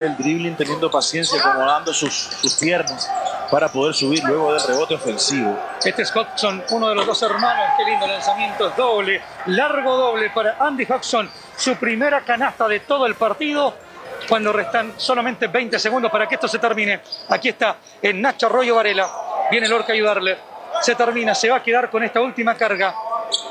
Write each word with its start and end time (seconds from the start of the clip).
el 0.00 0.16
dribbling 0.16 0.56
teniendo 0.56 0.90
paciencia, 0.90 1.38
acomodando 1.38 1.92
sus, 1.92 2.30
piernas 2.58 3.06
para 3.50 3.70
poder 3.70 3.94
subir 3.94 4.24
luego 4.24 4.54
del 4.54 4.62
rebote 4.66 4.94
ofensivo. 4.94 5.58
Este 5.84 6.00
es 6.00 6.16
Hodgson, 6.16 6.64
uno 6.70 6.88
de 6.88 6.94
los 6.94 7.04
dos 7.04 7.22
hermanos. 7.22 7.74
Qué 7.76 7.84
lindo 7.84 8.06
lanzamiento, 8.06 8.70
doble, 8.70 9.20
largo 9.44 9.94
doble 9.98 10.30
para 10.30 10.56
Andy 10.58 10.86
Hodgson. 10.88 11.28
Su 11.54 11.76
primera 11.76 12.22
canasta 12.22 12.66
de 12.66 12.80
todo 12.80 13.04
el 13.04 13.14
partido 13.14 13.74
cuando 14.26 14.54
restan 14.54 14.94
solamente 14.96 15.48
20 15.48 15.78
segundos 15.78 16.10
para 16.10 16.26
que 16.26 16.36
esto 16.36 16.48
se 16.48 16.58
termine. 16.58 17.02
Aquí 17.28 17.50
está 17.50 17.76
el 18.00 18.22
Nacho 18.22 18.46
Arroyo 18.46 18.76
Varela. 18.76 19.06
Viene 19.50 19.68
Lorca 19.68 19.92
a 19.92 19.96
ayudarle. 19.96 20.38
Se 20.80 20.94
termina, 20.94 21.34
se 21.34 21.50
va 21.50 21.56
a 21.56 21.62
quedar 21.62 21.90
con 21.90 22.02
esta 22.02 22.22
última 22.22 22.54
carga. 22.54 22.94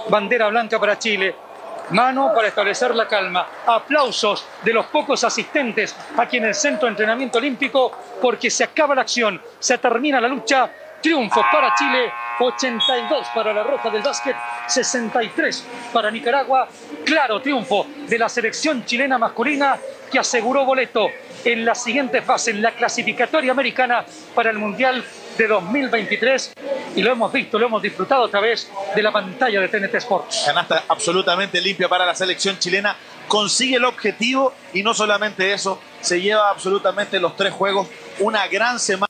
Bandera 0.09 0.47
blanca 0.47 0.79
para 0.79 0.97
Chile. 0.97 1.48
Mano 1.91 2.31
para 2.35 2.49
establecer 2.49 2.93
la 2.93 3.07
calma. 3.07 3.47
Aplausos 3.65 4.45
de 4.63 4.73
los 4.73 4.85
pocos 4.87 5.23
asistentes 5.23 5.95
aquí 6.17 6.37
en 6.37 6.45
el 6.45 6.53
Centro 6.53 6.85
de 6.85 6.91
Entrenamiento 6.91 7.39
Olímpico 7.39 7.91
porque 8.21 8.51
se 8.51 8.63
acaba 8.63 8.93
la 8.93 9.01
acción, 9.01 9.41
se 9.57 9.77
termina 9.77 10.21
la 10.21 10.27
lucha. 10.27 10.69
Triunfo 11.01 11.41
para 11.49 11.73
Chile, 11.75 12.11
82 12.39 13.27
para 13.33 13.53
la 13.53 13.63
Roja 13.63 13.89
del 13.89 14.01
Básquet, 14.01 14.35
63 14.67 15.65
para 15.93 16.11
Nicaragua. 16.11 16.67
Claro 17.05 17.41
triunfo 17.41 17.87
de 18.05 18.19
la 18.19 18.27
selección 18.27 18.83
chilena 18.83 19.17
masculina 19.17 19.77
que 20.11 20.19
aseguró 20.19 20.65
boleto 20.65 21.07
en 21.45 21.63
la 21.63 21.73
siguiente 21.73 22.21
fase, 22.21 22.51
en 22.51 22.61
la 22.61 22.71
clasificatoria 22.71 23.51
americana 23.51 24.03
para 24.35 24.49
el 24.49 24.57
Mundial 24.57 25.03
de 25.39 25.47
2023 25.47 26.53
y 26.97 27.01
lo 27.01 27.13
hemos 27.13 27.31
visto, 27.31 27.57
lo 27.57 27.65
hemos 27.65 27.81
disfrutado 27.81 28.25
a 28.25 28.29
través 28.29 28.69
de 28.93 29.01
la 29.01 29.09
pantalla 29.11 29.61
de 29.61 29.69
TNT 29.69 29.95
Sports. 29.95 30.43
Canasta 30.45 30.83
absolutamente 30.89 31.61
limpia 31.61 31.87
para 31.87 32.05
la 32.05 32.13
selección 32.13 32.59
chilena, 32.59 32.93
consigue 33.27 33.77
el 33.77 33.85
objetivo 33.85 34.53
y 34.73 34.83
no 34.83 34.93
solamente 34.93 35.53
eso, 35.53 35.79
se 36.01 36.21
lleva 36.21 36.49
absolutamente 36.49 37.21
los 37.21 37.37
tres 37.37 37.53
juegos, 37.53 37.87
una 38.19 38.47
gran 38.47 38.79
semana. 38.79 39.07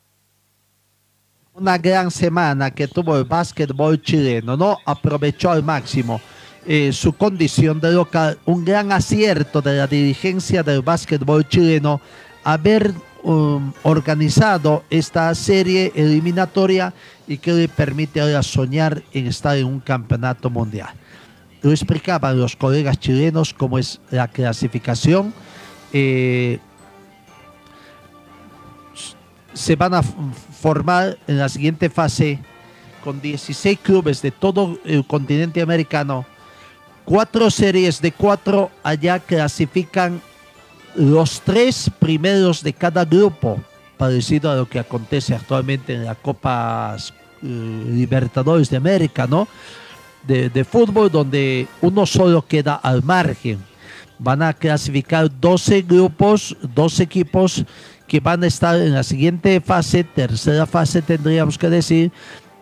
Una 1.52 1.76
gran 1.76 2.12
semana 2.12 2.70
que 2.70 2.86
tuvo 2.86 3.16
el 3.16 3.24
básquetbol 3.24 4.00
chileno, 4.00 4.56
¿no? 4.56 4.78
Aprovechó 4.86 5.50
al 5.50 5.64
máximo 5.64 6.20
eh, 6.64 6.92
su 6.92 7.12
condición 7.12 7.80
de 7.80 7.90
local, 7.90 8.38
un 8.44 8.64
gran 8.64 8.92
acierto 8.92 9.60
de 9.60 9.78
la 9.78 9.88
dirigencia 9.88 10.62
del 10.62 10.82
básquetbol 10.82 11.48
chileno 11.48 12.00
haber 12.44 12.92
um, 13.22 13.72
organizado 13.82 14.84
esta 14.90 15.34
serie 15.34 15.92
eliminatoria 15.94 16.92
y 17.26 17.38
que 17.38 17.52
le 17.52 17.68
permite 17.68 18.20
ahora 18.20 18.42
soñar 18.42 19.02
en 19.12 19.26
estar 19.26 19.56
en 19.56 19.66
un 19.66 19.80
campeonato 19.80 20.50
mundial. 20.50 20.90
Lo 21.62 21.70
explicaban 21.70 22.38
los 22.38 22.56
colegas 22.56 22.98
chilenos 22.98 23.52
cómo 23.52 23.78
es 23.78 24.00
la 24.10 24.28
clasificación. 24.28 25.32
Eh, 25.92 26.58
se 29.52 29.76
van 29.76 29.94
a 29.94 30.02
formar 30.02 31.18
en 31.26 31.38
la 31.38 31.48
siguiente 31.48 31.90
fase 31.90 32.38
con 33.04 33.20
16 33.20 33.78
clubes 33.80 34.22
de 34.22 34.30
todo 34.30 34.78
el 34.84 35.06
continente 35.06 35.60
americano. 35.60 36.24
Cuatro 37.04 37.50
series 37.50 38.00
de 38.00 38.12
cuatro 38.12 38.70
allá 38.82 39.18
clasifican 39.18 40.22
los 40.94 41.40
tres 41.40 41.90
primeros 41.98 42.62
de 42.62 42.72
cada 42.72 43.04
grupo, 43.04 43.60
parecido 43.96 44.50
a 44.50 44.56
lo 44.56 44.68
que 44.68 44.78
acontece 44.78 45.34
actualmente 45.34 45.94
en 45.94 46.04
la 46.04 46.14
Copa 46.14 46.96
eh, 47.42 47.84
Libertadores 47.86 48.70
de 48.70 48.76
América, 48.76 49.26
¿no? 49.26 49.48
De, 50.26 50.50
de, 50.50 50.64
fútbol, 50.64 51.10
donde 51.10 51.66
uno 51.80 52.04
solo 52.04 52.46
queda 52.46 52.74
al 52.74 53.02
margen. 53.02 53.58
Van 54.18 54.42
a 54.42 54.52
clasificar 54.52 55.30
12 55.40 55.82
grupos, 55.82 56.56
12 56.74 57.02
equipos 57.02 57.64
que 58.06 58.20
van 58.20 58.42
a 58.42 58.48
estar 58.48 58.76
en 58.76 58.92
la 58.92 59.02
siguiente 59.02 59.60
fase, 59.60 60.02
tercera 60.02 60.66
fase 60.66 61.00
tendríamos 61.00 61.56
que 61.56 61.70
decir, 61.70 62.10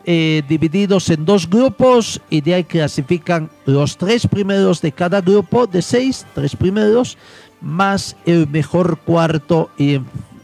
eh, 0.04 0.42
divididos 0.48 1.10
en 1.10 1.24
dos 1.24 1.48
grupos 1.48 2.20
y 2.30 2.40
de 2.40 2.54
ahí 2.54 2.64
clasifican 2.64 3.50
los 3.66 3.96
tres 3.96 4.26
primeros 4.26 4.80
de 4.80 4.92
cada 4.92 5.20
grupo, 5.20 5.66
de 5.66 5.82
seis, 5.82 6.26
tres 6.34 6.54
primeros, 6.54 7.18
más 7.60 8.16
el 8.26 8.48
mejor 8.48 8.98
cuarto 8.98 9.70
y 9.76 10.00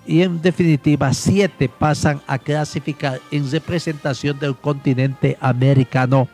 en, 0.07 0.43
definitiva 0.43 1.13
siete 1.15 1.69
pasan 1.69 2.21
a 2.27 2.39
clasificar 2.39 3.21
en 3.31 3.51
representación 3.51 4.39
del 4.39 4.57
continente 4.57 5.37
americano 5.41 6.29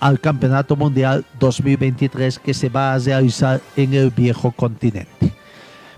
al 0.00 0.18
Campeonato 0.20 0.76
Mundial 0.76 1.24
2023 1.38 2.38
que 2.38 2.54
se 2.54 2.68
va 2.68 2.94
a 2.94 2.98
realizar 2.98 3.60
en 3.76 3.94
el 3.94 4.10
viejo 4.10 4.50
continente. 4.50 5.32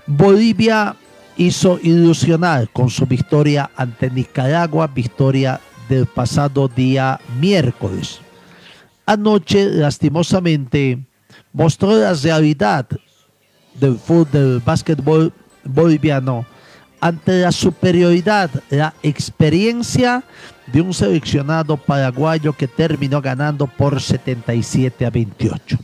Bolivia 0.07 0.95
hizo 1.37 1.79
ilusionar 1.83 2.69
con 2.69 2.91
su 2.91 3.07
victoria 3.07 3.71
ante 3.77 4.11
Nicaragua, 4.11 4.87
victoria 4.87 5.61
del 5.89 6.07
pasado 6.07 6.69
día 6.69 7.19
miércoles. 7.41 8.21
Anoche, 9.07 9.65
lastimosamente, 9.67 11.05
mostró 11.53 11.97
la 11.97 12.15
realidad 12.15 12.87
del 13.75 13.99
fútbol, 13.99 14.31
del 14.33 14.61
básquetbol 14.61 15.33
boliviano 15.65 16.47
ante 17.01 17.43
la 17.43 17.53
superioridad, 17.53 18.51
la 18.71 18.95
experiencia 19.03 20.25
de 20.67 20.81
un 20.81 20.95
seleccionado 20.95 21.77
paraguayo 21.77 22.55
que 22.55 22.67
terminó 22.67 23.21
ganando 23.21 23.67
por 23.67 24.01
77 24.01 25.05
a 25.05 25.11
28. 25.11 25.79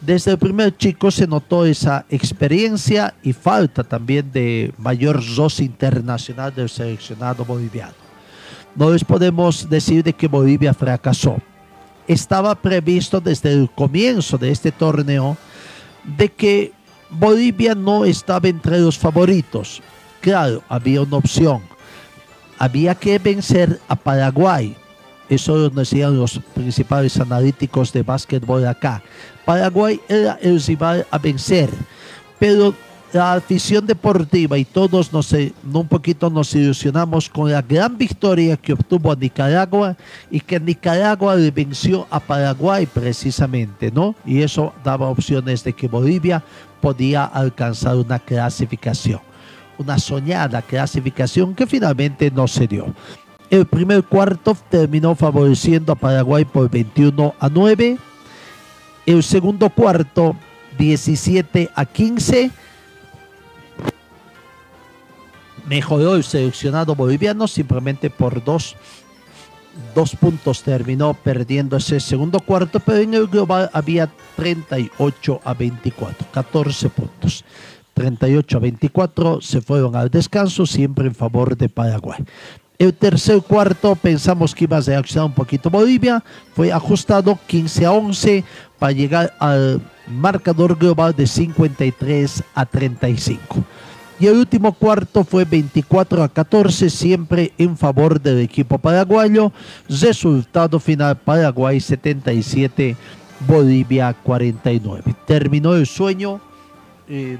Desde 0.00 0.30
el 0.30 0.38
primer 0.38 0.76
chico 0.76 1.10
se 1.10 1.26
notó 1.26 1.66
esa 1.66 2.06
experiencia 2.08 3.14
y 3.22 3.32
falta 3.32 3.82
también 3.82 4.30
de 4.30 4.72
mayor 4.78 5.20
roce 5.36 5.64
internacional 5.64 6.54
del 6.54 6.68
seleccionado 6.68 7.44
boliviano. 7.44 7.94
No 8.76 8.92
les 8.92 9.02
podemos 9.02 9.68
decir 9.68 10.04
de 10.04 10.12
que 10.12 10.28
Bolivia 10.28 10.72
fracasó. 10.72 11.38
Estaba 12.06 12.54
previsto 12.54 13.20
desde 13.20 13.52
el 13.52 13.68
comienzo 13.74 14.38
de 14.38 14.52
este 14.52 14.70
torneo 14.70 15.36
de 16.16 16.28
que 16.28 16.77
Bolivia 17.10 17.74
no 17.74 18.04
estaba 18.04 18.48
entre 18.48 18.78
los 18.80 18.98
favoritos. 18.98 19.82
Claro, 20.20 20.62
había 20.68 21.02
una 21.02 21.16
opción. 21.16 21.62
Había 22.58 22.94
que 22.94 23.18
vencer 23.18 23.80
a 23.88 23.96
Paraguay. 23.96 24.76
Eso 25.28 25.56
lo 25.56 25.70
decían 25.70 26.18
los 26.18 26.40
principales 26.54 27.18
analíticos 27.20 27.92
de 27.92 28.02
básquetbol 28.02 28.66
acá. 28.66 29.02
Paraguay 29.44 30.00
era 30.08 30.38
el 30.42 30.60
rival 30.62 31.06
a 31.10 31.18
vencer, 31.18 31.70
pero 32.38 32.74
la 33.12 33.34
afición 33.34 33.86
deportiva 33.86 34.58
y 34.58 34.64
todos 34.64 35.12
nos, 35.12 35.32
un 35.32 35.88
poquito 35.88 36.28
nos 36.28 36.54
ilusionamos 36.54 37.28
con 37.28 37.50
la 37.50 37.62
gran 37.62 37.96
victoria 37.96 38.56
que 38.56 38.74
obtuvo 38.74 39.14
Nicaragua 39.14 39.96
y 40.30 40.40
que 40.40 40.60
Nicaragua 40.60 41.34
le 41.34 41.50
venció 41.50 42.06
a 42.10 42.20
Paraguay 42.20 42.86
precisamente, 42.86 43.90
¿no? 43.90 44.14
Y 44.26 44.42
eso 44.42 44.74
daba 44.84 45.08
opciones 45.08 45.64
de 45.64 45.72
que 45.72 45.88
Bolivia 45.88 46.42
podía 46.80 47.24
alcanzar 47.24 47.96
una 47.96 48.18
clasificación, 48.18 49.20
una 49.78 49.98
soñada 49.98 50.60
clasificación 50.60 51.54
que 51.54 51.66
finalmente 51.66 52.30
no 52.30 52.46
se 52.46 52.66
dio. 52.66 52.94
El 53.48 53.64
primer 53.64 54.04
cuarto 54.04 54.54
terminó 54.68 55.14
favoreciendo 55.14 55.92
a 55.92 55.96
Paraguay 55.96 56.44
por 56.44 56.68
21 56.68 57.34
a 57.40 57.48
9. 57.48 57.96
El 59.06 59.22
segundo 59.22 59.70
cuarto 59.70 60.36
17 60.76 61.70
a 61.74 61.86
15 61.86 62.50
mejoró 65.68 66.14
el 66.14 66.24
seleccionado 66.24 66.94
boliviano 66.94 67.46
simplemente 67.46 68.10
por 68.10 68.42
dos, 68.42 68.76
dos 69.94 70.16
puntos 70.16 70.62
terminó 70.62 71.14
perdiendo 71.14 71.76
ese 71.76 72.00
segundo 72.00 72.40
cuarto, 72.40 72.80
pero 72.80 72.98
en 72.98 73.14
el 73.14 73.26
global 73.26 73.70
había 73.72 74.10
38 74.36 75.40
a 75.44 75.54
24, 75.54 76.26
14 76.32 76.88
puntos. 76.88 77.44
38 77.94 78.56
a 78.56 78.60
24 78.60 79.40
se 79.40 79.60
fueron 79.60 79.96
al 79.96 80.08
descanso, 80.08 80.64
siempre 80.66 81.06
en 81.06 81.14
favor 81.14 81.56
de 81.56 81.68
Paraguay. 81.68 82.24
El 82.78 82.94
tercer 82.94 83.42
cuarto 83.42 83.96
pensamos 83.96 84.54
que 84.54 84.64
iba 84.64 84.76
a 84.76 84.80
reaccionar 84.80 85.26
un 85.26 85.34
poquito 85.34 85.68
Bolivia, 85.68 86.22
fue 86.54 86.72
ajustado 86.72 87.36
15 87.48 87.86
a 87.86 87.92
11 87.92 88.44
para 88.78 88.92
llegar 88.92 89.34
al 89.40 89.80
marcador 90.06 90.76
global 90.78 91.14
de 91.14 91.26
53 91.26 92.44
a 92.54 92.64
35. 92.64 93.64
Y 94.20 94.26
el 94.26 94.36
último 94.36 94.72
cuarto 94.72 95.22
fue 95.22 95.44
24 95.44 96.24
a 96.24 96.28
14, 96.28 96.90
siempre 96.90 97.52
en 97.56 97.76
favor 97.76 98.20
del 98.20 98.40
equipo 98.40 98.76
paraguayo. 98.78 99.52
Resultado 99.88 100.80
final 100.80 101.16
Paraguay 101.16 101.78
77, 101.78 102.96
Bolivia 103.46 104.12
49. 104.14 105.14
Terminó 105.24 105.74
el 105.74 105.86
sueño. 105.86 106.40
Eh, 107.08 107.38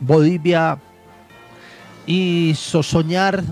Bolivia 0.00 0.78
hizo 2.06 2.82
soñar 2.82 3.44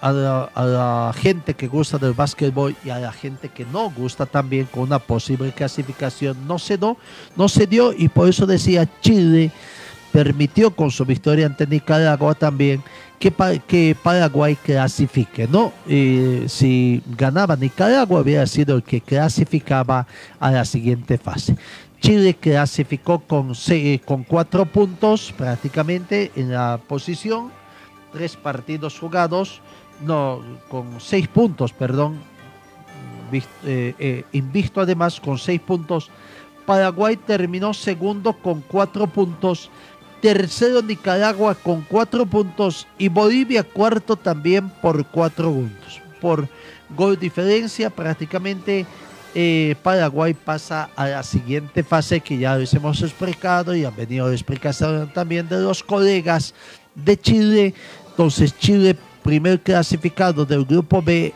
a 0.00 0.12
la, 0.12 0.44
a 0.54 0.64
la, 0.64 1.12
gente 1.14 1.54
que 1.54 1.68
gusta 1.68 1.98
del 1.98 2.12
básquetbol 2.12 2.74
y 2.84 2.90
a 2.90 2.98
la 2.98 3.12
gente 3.12 3.48
que 3.48 3.64
no 3.66 3.90
gusta 3.90 4.26
también 4.26 4.66
con 4.66 4.84
una 4.84 4.98
posible 4.98 5.52
clasificación. 5.52 6.46
No 6.48 6.58
se, 6.58 6.76
no, 6.76 6.96
no 7.36 7.48
se 7.48 7.68
dio 7.68 7.92
y 7.92 8.08
por 8.08 8.28
eso 8.28 8.46
decía 8.46 8.88
Chile 9.00 9.52
permitió 10.18 10.72
con 10.74 10.90
su 10.90 11.04
victoria 11.04 11.46
ante 11.46 11.64
Nicaragua 11.64 12.34
también 12.34 12.82
que, 13.20 13.32
que 13.68 13.96
Paraguay 14.02 14.56
clasifique, 14.56 15.46
¿no? 15.46 15.72
si 15.86 17.00
ganaba 17.16 17.54
Nicaragua, 17.54 18.20
hubiera 18.22 18.44
sido 18.48 18.74
el 18.74 18.82
que 18.82 19.00
clasificaba 19.00 20.08
a 20.40 20.50
la 20.50 20.64
siguiente 20.64 21.18
fase. 21.18 21.56
Chile 22.00 22.34
clasificó 22.34 23.20
con, 23.20 23.52
con 24.04 24.24
cuatro 24.24 24.66
puntos 24.66 25.32
prácticamente 25.38 26.32
en 26.34 26.50
la 26.50 26.80
posición, 26.88 27.52
tres 28.12 28.34
partidos 28.34 28.98
jugados, 28.98 29.60
no, 30.04 30.42
con 30.68 31.00
seis 31.00 31.28
puntos, 31.28 31.72
perdón, 31.72 32.18
eh, 33.32 33.94
eh, 34.00 34.24
invisto 34.32 34.80
además 34.80 35.20
con 35.20 35.38
seis 35.38 35.60
puntos. 35.60 36.10
Paraguay 36.68 37.16
terminó 37.16 37.72
segundo 37.72 38.34
con 38.34 38.60
cuatro 38.60 39.06
puntos 39.06 39.70
tercero 40.20 40.82
Nicaragua 40.82 41.54
con 41.54 41.82
cuatro 41.82 42.26
puntos 42.26 42.86
y 42.98 43.08
Bolivia 43.08 43.62
cuarto 43.62 44.16
también 44.16 44.68
por 44.68 45.06
cuatro 45.06 45.52
puntos. 45.52 46.00
Por 46.20 46.48
gol 46.96 47.18
diferencia 47.18 47.90
prácticamente 47.90 48.86
eh, 49.34 49.76
Paraguay 49.82 50.34
pasa 50.34 50.90
a 50.96 51.06
la 51.06 51.22
siguiente 51.22 51.82
fase 51.82 52.20
que 52.20 52.38
ya 52.38 52.56
les 52.56 52.72
hemos 52.74 53.02
explicado 53.02 53.74
y 53.74 53.84
han 53.84 53.94
venido 53.94 54.26
la 54.26 54.34
explicación 54.34 55.12
también 55.12 55.48
de 55.48 55.60
los 55.60 55.82
colegas 55.82 56.54
de 56.94 57.18
Chile. 57.18 57.74
Entonces 58.10 58.56
Chile 58.58 58.96
primer 59.22 59.60
clasificado 59.60 60.44
del 60.44 60.64
grupo 60.64 61.02
B 61.02 61.34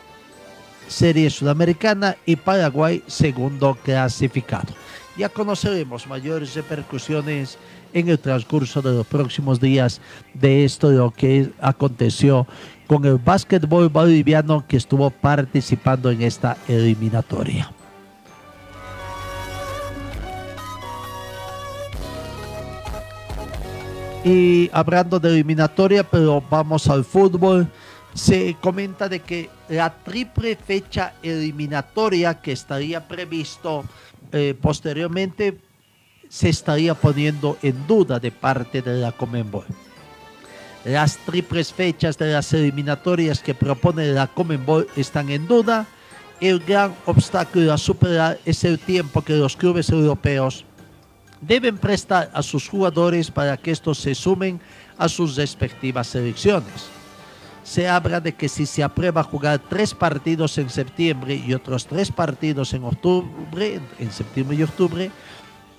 Serie 0.87 1.29
Sudamericana 1.29 2.17
y 2.25 2.35
Paraguay 2.35 3.03
segundo 3.07 3.77
clasificado. 3.83 4.73
Ya 5.15 5.29
conoceremos 5.29 6.07
mayores 6.07 6.55
repercusiones 6.55 7.57
en 7.93 8.09
el 8.09 8.19
transcurso 8.19 8.81
de 8.81 8.93
los 8.93 9.07
próximos 9.07 9.59
días 9.59 10.01
de 10.33 10.65
esto, 10.65 10.89
de 10.89 10.97
lo 10.97 11.11
que 11.11 11.51
aconteció 11.61 12.47
con 12.87 13.05
el 13.05 13.17
básquetbol 13.17 13.89
boliviano 13.89 14.65
que 14.67 14.77
estuvo 14.77 15.09
participando 15.09 16.11
en 16.11 16.21
esta 16.21 16.57
eliminatoria. 16.67 17.71
Y 24.23 24.69
hablando 24.71 25.19
de 25.19 25.29
eliminatoria, 25.29 26.03
pero 26.03 26.41
vamos 26.49 26.87
al 26.87 27.03
fútbol, 27.03 27.67
se 28.13 28.55
comenta 28.61 29.09
de 29.09 29.19
que 29.19 29.49
la 29.67 29.93
triple 29.93 30.55
fecha 30.55 31.13
eliminatoria 31.23 32.35
que 32.35 32.53
estaría 32.53 33.05
previsto 33.05 33.83
eh, 34.31 34.55
posteriormente 34.59 35.59
se 36.33 36.49
estaría 36.49 36.95
poniendo 36.95 37.59
en 37.61 37.85
duda 37.85 38.19
de 38.19 38.31
parte 38.31 38.81
de 38.81 38.95
la 38.95 39.11
Comenbol. 39.11 39.65
Las 40.83 41.17
triples 41.17 41.71
fechas 41.71 42.17
de 42.17 42.33
las 42.33 42.51
eliminatorias 42.53 43.39
que 43.39 43.53
propone 43.53 44.07
la 44.07 44.25
Comenbol 44.25 44.87
están 44.95 45.29
en 45.29 45.47
duda. 45.47 45.85
El 46.41 46.59
gran 46.59 46.95
obstáculo 47.05 47.71
a 47.71 47.77
superar 47.77 48.39
es 48.45 48.63
el 48.63 48.79
tiempo 48.79 49.21
que 49.21 49.35
los 49.35 49.55
clubes 49.55 49.91
europeos 49.91 50.65
deben 51.39 51.77
prestar 51.77 52.31
a 52.33 52.41
sus 52.41 52.67
jugadores 52.67 53.29
para 53.29 53.55
que 53.55 53.69
estos 53.69 53.99
se 53.99 54.15
sumen 54.15 54.59
a 54.97 55.07
sus 55.09 55.35
respectivas 55.35 56.07
selecciones. 56.07 56.87
Se 57.63 57.87
habla 57.87 58.19
de 58.19 58.33
que 58.33 58.49
si 58.49 58.65
se 58.65 58.81
aprueba 58.81 59.21
jugar 59.21 59.61
tres 59.69 59.93
partidos 59.93 60.57
en 60.57 60.71
septiembre 60.71 61.35
y 61.35 61.53
otros 61.53 61.85
tres 61.85 62.11
partidos 62.11 62.73
en 62.73 62.85
octubre, 62.85 63.79
en 63.99 64.11
septiembre 64.11 64.57
y 64.57 64.63
octubre, 64.63 65.11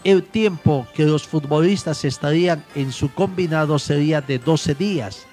el 0.05 0.23
tiempo 0.23 0.87
que 0.95 1.05
los 1.05 1.27
futbolistas 1.27 2.05
estarían 2.05 2.65
en 2.75 2.93
su 2.93 3.13
combinado 3.13 3.79
sería 3.79 4.21
de 4.21 4.39
12 4.39 4.75
días, 4.75 5.27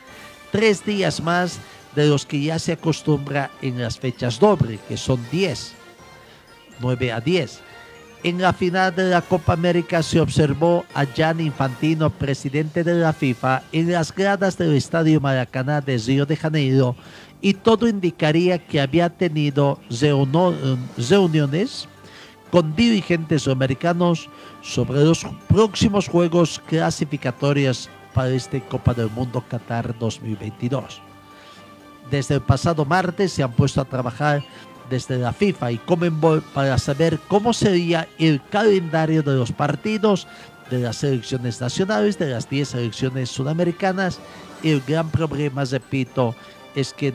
tres 0.51 0.83
días 0.85 1.21
más 1.21 1.59
de 1.95 2.07
los 2.07 2.25
que 2.25 2.41
ya 2.41 2.57
se 2.57 2.71
acostumbra 2.71 3.51
en 3.61 3.81
las 3.81 3.99
fechas 3.99 4.39
dobles, 4.39 4.79
que 4.87 4.95
son 4.95 5.19
10, 5.29 5.73
9 6.79 7.11
a 7.11 7.19
10. 7.19 7.59
En 8.23 8.39
la 8.39 8.53
final 8.53 8.95
de 8.95 9.09
la 9.09 9.21
Copa 9.21 9.53
América 9.53 10.03
se 10.03 10.21
observó 10.21 10.85
a 10.93 11.05
Gianni 11.05 11.45
Infantino, 11.45 12.09
presidente 12.11 12.83
de 12.83 12.93
la 12.93 13.13
FIFA, 13.13 13.63
en 13.71 13.91
las 13.91 14.13
gradas 14.13 14.57
del 14.57 14.75
Estadio 14.75 15.19
Maracaná 15.19 15.81
de 15.81 15.97
Río 15.97 16.25
de 16.25 16.37
Janeiro 16.37 16.95
y 17.41 17.55
todo 17.55 17.87
indicaría 17.87 18.59
que 18.59 18.79
había 18.79 19.09
tenido 19.09 19.79
reuniones 20.97 21.87
con 22.51 22.75
dirigentes 22.75 23.47
americanos 23.47 24.29
sobre 24.61 25.03
los 25.03 25.25
próximos 25.47 26.07
juegos 26.07 26.61
clasificatorios 26.67 27.89
para 28.13 28.29
este 28.29 28.61
Copa 28.61 28.93
del 28.93 29.09
Mundo 29.09 29.43
Qatar 29.49 29.97
2022. 29.97 31.01
Desde 32.11 32.35
el 32.35 32.41
pasado 32.41 32.83
martes 32.83 33.31
se 33.31 33.41
han 33.41 33.53
puesto 33.53 33.79
a 33.79 33.85
trabajar 33.85 34.43
desde 34.89 35.17
la 35.17 35.31
FIFA 35.31 35.71
y 35.71 35.77
Comenbol 35.77 36.43
para 36.53 36.77
saber 36.77 37.17
cómo 37.29 37.53
sería 37.53 38.09
el 38.19 38.41
calendario 38.49 39.23
de 39.23 39.35
los 39.35 39.53
partidos 39.53 40.27
de 40.69 40.79
las 40.79 40.97
selecciones 40.97 41.61
nacionales, 41.61 42.19
de 42.19 42.29
las 42.29 42.49
10 42.49 42.67
selecciones 42.67 43.29
sudamericanas. 43.29 44.19
El 44.61 44.81
gran 44.81 45.09
problema, 45.09 45.63
repito, 45.63 46.35
es 46.75 46.93
que 46.93 47.13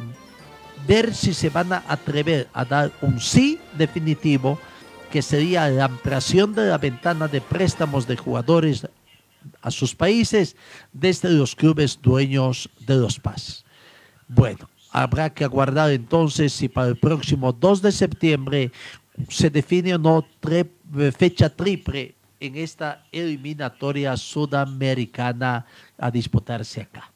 ver 0.86 1.14
si 1.14 1.34
se 1.34 1.50
van 1.50 1.72
a 1.72 1.82
atrever 1.88 2.48
a 2.54 2.64
dar 2.64 2.92
un 3.02 3.20
sí 3.20 3.58
definitivo 3.76 4.58
que 5.10 5.22
sería 5.22 5.68
la 5.68 5.86
ampliación 5.86 6.54
de 6.54 6.66
la 6.66 6.78
ventana 6.78 7.28
de 7.28 7.40
préstamos 7.40 8.06
de 8.06 8.16
jugadores 8.16 8.86
a 9.62 9.70
sus 9.70 9.94
países 9.94 10.56
desde 10.92 11.30
los 11.30 11.54
clubes 11.54 12.00
dueños 12.02 12.68
de 12.86 12.96
los 12.96 13.18
PAS. 13.20 13.64
Bueno, 14.28 14.68
habrá 14.90 15.30
que 15.30 15.44
aguardar 15.44 15.90
entonces 15.90 16.52
si 16.52 16.68
para 16.68 16.88
el 16.88 16.96
próximo 16.96 17.52
2 17.52 17.82
de 17.82 17.92
septiembre 17.92 18.72
se 19.28 19.50
define 19.50 19.94
o 19.94 19.98
no 19.98 20.26
fecha 21.16 21.48
triple 21.48 22.16
en 22.40 22.56
esta 22.56 23.04
eliminatoria 23.12 24.16
sudamericana 24.16 25.66
a 25.98 26.10
disputarse 26.10 26.82
acá. 26.82 27.12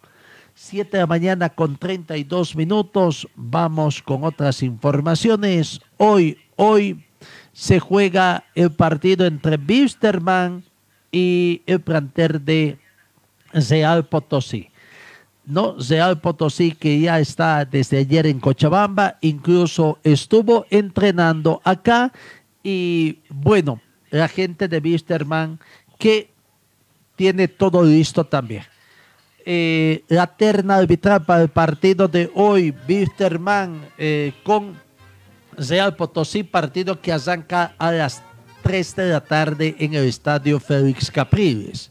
7 0.55 0.91
de 0.91 0.99
la 0.99 1.07
mañana 1.07 1.49
con 1.49 1.77
32 1.77 2.55
minutos. 2.55 3.27
Vamos 3.35 4.03
con 4.03 4.25
otras 4.25 4.63
informaciones. 4.63 5.81
Hoy, 5.97 6.39
hoy 6.57 7.05
se 7.53 7.81
juega 7.81 8.45
el 8.55 8.71
partido 8.71 9.27
entre 9.27 9.57
Bisterman 9.57 10.65
y 11.13 11.63
el 11.67 11.81
planter 11.81 12.41
de 12.41 12.79
Real 13.53 14.07
Potosí. 14.07 14.69
No, 15.45 15.77
Real 15.79 16.21
Potosí 16.21 16.73
que 16.73 17.01
ya 17.01 17.19
está 17.19 17.65
desde 17.65 17.99
ayer 17.99 18.27
en 18.27 18.39
Cochabamba, 18.39 19.19
incluso 19.21 19.99
estuvo 20.05 20.67
entrenando 20.71 21.61
acá 21.65 22.13
y 22.63 23.19
bueno, 23.29 23.81
la 24.11 24.29
gente 24.29 24.69
de 24.69 24.81
Bisterman 24.81 25.59
que 25.99 26.31
tiene 27.17 27.49
todo 27.49 27.83
listo 27.83 28.25
también. 28.25 28.65
Eh, 29.45 30.05
la 30.09 30.27
terna 30.27 30.77
arbitral 30.77 31.25
para 31.25 31.43
el 31.43 31.49
partido 31.49 32.09
de 32.09 32.31
hoy, 32.35 32.75
Bisterman 32.87 33.89
eh, 33.99 34.33
con 34.45 34.79
Real 35.57 35.97
Potosí, 35.97 36.43
partido 36.43 37.01
que 37.01 37.13
arranca 37.13 37.75
a 37.79 37.93
las 37.93 38.23
3 38.63 38.97
de 38.97 39.09
la 39.11 39.21
tarde 39.21 39.77
en 39.79 39.95
el 39.95 40.07
estadio 40.07 40.61
Félix 40.61 41.11
Capriles. 41.11 41.91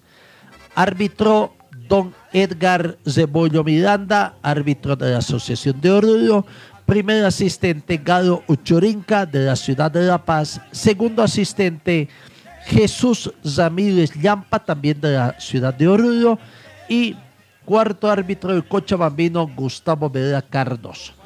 Árbitro 0.76 1.56
don 1.88 2.14
Edgar 2.32 2.98
Zebollo 3.08 3.64
Miranda, 3.64 4.36
árbitro 4.42 4.96
de 4.96 5.12
la 5.12 5.18
Asociación 5.18 5.82
de 5.82 5.92
Oruro. 5.92 6.46
Primer 6.86 7.26
asistente 7.26 7.98
Galo 7.98 8.44
Uchurinca 8.48 9.26
de 9.26 9.46
la 9.46 9.56
ciudad 9.56 9.92
de 9.92 10.04
La 10.04 10.24
Paz. 10.24 10.62
Segundo 10.72 11.22
asistente 11.22 12.08
Jesús 12.66 13.32
Ramírez 13.44 14.14
Llampa, 14.14 14.60
también 14.60 15.02
de 15.02 15.14
la 15.14 15.40
ciudad 15.40 15.74
de 15.74 15.88
Oruro. 15.88 16.40
Y 16.88 17.16
cuarto 17.66 18.10
árbitro 18.10 18.54
el 18.54 18.68
cochabambino 18.68 19.48
Gustavo 19.48 20.10
Vera 20.10 20.42
Cardoso. 20.42 21.19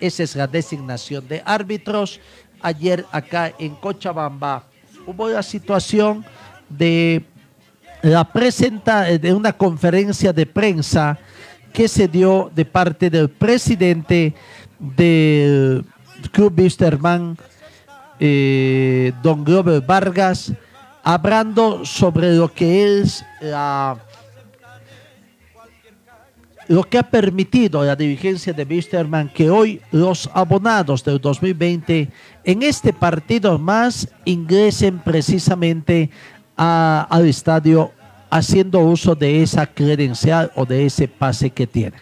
Esa 0.00 0.22
es 0.22 0.34
la 0.34 0.46
designación 0.46 1.28
de 1.28 1.42
árbitros. 1.44 2.20
Ayer 2.62 3.04
acá 3.12 3.52
en 3.58 3.74
Cochabamba 3.74 4.64
hubo 5.06 5.28
la 5.28 5.42
situación 5.42 6.24
de 6.68 7.24
la 8.02 8.24
presenta 8.24 9.04
de 9.04 9.34
una 9.34 9.52
conferencia 9.52 10.32
de 10.32 10.46
prensa 10.46 11.18
que 11.72 11.86
se 11.88 12.08
dio 12.08 12.50
de 12.54 12.64
parte 12.64 13.10
del 13.10 13.28
presidente 13.28 14.34
del 14.78 15.84
Club 16.32 16.58
Wisterman, 16.58 17.36
eh, 18.18 19.12
don 19.22 19.44
Grover 19.44 19.80
Vargas, 19.82 20.52
hablando 21.02 21.84
sobre 21.84 22.34
lo 22.34 22.52
que 22.52 23.00
es 23.00 23.24
la 23.40 23.96
lo 26.70 26.84
que 26.84 26.98
ha 26.98 27.02
permitido 27.02 27.84
la 27.84 27.96
dirigencia 27.96 28.52
de 28.52 28.62
Wisterman 28.62 29.28
que 29.28 29.50
hoy 29.50 29.80
los 29.90 30.30
abonados 30.32 31.02
del 31.02 31.20
2020 31.20 32.08
en 32.44 32.62
este 32.62 32.92
partido 32.92 33.58
más 33.58 34.06
ingresen 34.24 35.00
precisamente 35.00 36.10
al 36.54 37.26
estadio 37.26 37.90
haciendo 38.30 38.78
uso 38.78 39.16
de 39.16 39.42
esa 39.42 39.66
credencial 39.66 40.52
o 40.54 40.64
de 40.64 40.86
ese 40.86 41.08
pase 41.08 41.50
que 41.50 41.66
tienen. 41.66 41.98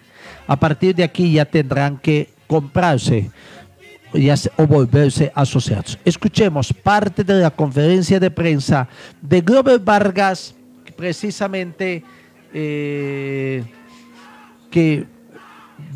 A 0.47 0.57
partir 0.57 0.95
de 0.95 1.05
aquí 1.05 1.33
ya 1.33 1.47
tendrán 1.47 1.97
que 1.97 2.29
comprarse 2.47 3.31
o 4.57 4.67
volverse 4.67 5.33
asociados. 5.35 5.99
Escuchemos 6.05 6.75
parte 6.75 7.25
de 7.25 7.41
la 7.41 7.51
conferencia 7.51 8.21
de 8.21 8.31
prensa 8.31 8.87
de 9.23 9.41
Glover 9.41 9.79
Vargas, 9.79 10.55
precisamente 10.95 12.05
eh, 12.53 13.65
que 14.71 15.07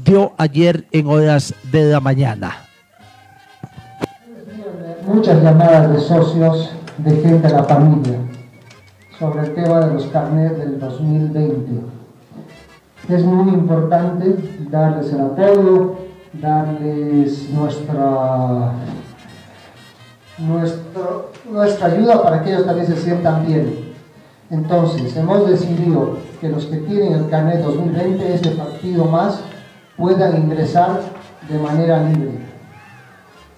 dio 0.05 0.33
ayer 0.39 0.87
en 0.93 1.07
horas 1.07 1.55
de 1.71 1.91
la 1.91 2.01
mañana. 2.01 2.53
Muchas 5.07 5.43
llamadas 5.43 5.93
de 5.93 6.01
socios, 6.01 6.71
de 6.99 7.11
gente 7.11 7.49
de 7.49 7.55
la 7.55 7.65
familia, 7.65 8.19
sobre 9.19 9.47
el 9.47 9.55
tema 9.55 9.81
de 9.81 9.95
los 9.95 10.07
carnets 10.07 10.59
del 10.59 10.79
2020. 10.79 11.71
Es 13.09 13.25
muy 13.25 13.53
importante 13.53 14.37
darles 14.71 15.13
el 15.13 15.21
apoyo, 15.21 15.97
darles 16.33 17.51
nuestra, 17.51 18.73
nuestra 21.51 21.87
ayuda 21.87 22.23
para 22.23 22.43
que 22.43 22.51
ellos 22.51 22.65
también 22.65 22.87
se 22.87 22.97
sientan 22.97 23.47
bien. 23.47 23.92
Entonces, 24.53 25.17
hemos 25.17 25.49
decidido 25.49 26.19
que 26.39 26.51
los 26.51 26.67
que 26.67 26.77
tienen 26.77 27.15
el 27.15 27.31
carnet 27.31 27.63
2020, 27.63 28.35
ese 28.35 28.51
partido 28.51 29.07
más, 29.07 29.41
puedan 29.97 30.37
ingresar 30.37 31.01
de 31.49 31.59
manera 31.59 32.03
libre. 32.03 32.39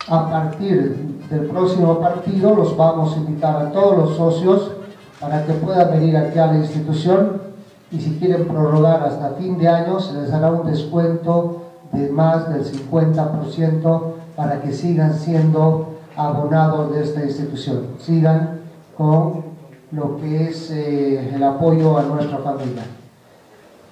A 0.07 0.31
partir 0.31 1.19
del 1.29 1.47
próximo 1.47 1.99
partido 1.99 2.55
los 2.55 2.77
vamos 2.77 3.13
a 3.13 3.17
invitar 3.17 3.57
a 3.57 3.73
todos 3.73 3.99
los 3.99 4.17
socios 4.17 4.71
para 5.19 5.45
que 5.45 5.55
puedan 5.55 5.91
venir 5.91 6.17
aquí 6.17 6.39
a 6.39 6.47
la 6.47 6.59
institución 6.59 7.43
y 7.91 7.99
si 7.99 8.17
quieren 8.21 8.47
prorrogar 8.47 9.03
hasta 9.03 9.31
fin 9.31 9.59
de 9.59 9.67
año 9.67 9.99
se 9.99 10.13
les 10.13 10.33
hará 10.33 10.53
un 10.53 10.71
descuento 10.71 11.63
de 11.91 12.09
más 12.09 12.49
del 12.53 12.65
50% 12.65 14.03
para 14.37 14.61
que 14.61 14.73
sigan 14.73 15.13
siendo 15.15 15.95
abonados 16.15 16.93
de 16.93 17.03
esta 17.03 17.25
institución, 17.25 17.87
sigan 17.99 18.61
con 18.97 19.54
lo 19.95 20.17
que 20.17 20.49
es 20.49 20.71
eh, 20.71 21.35
el 21.35 21.43
apoyo 21.43 21.97
a 21.97 22.03
nuestra 22.03 22.39
familia. 22.39 22.85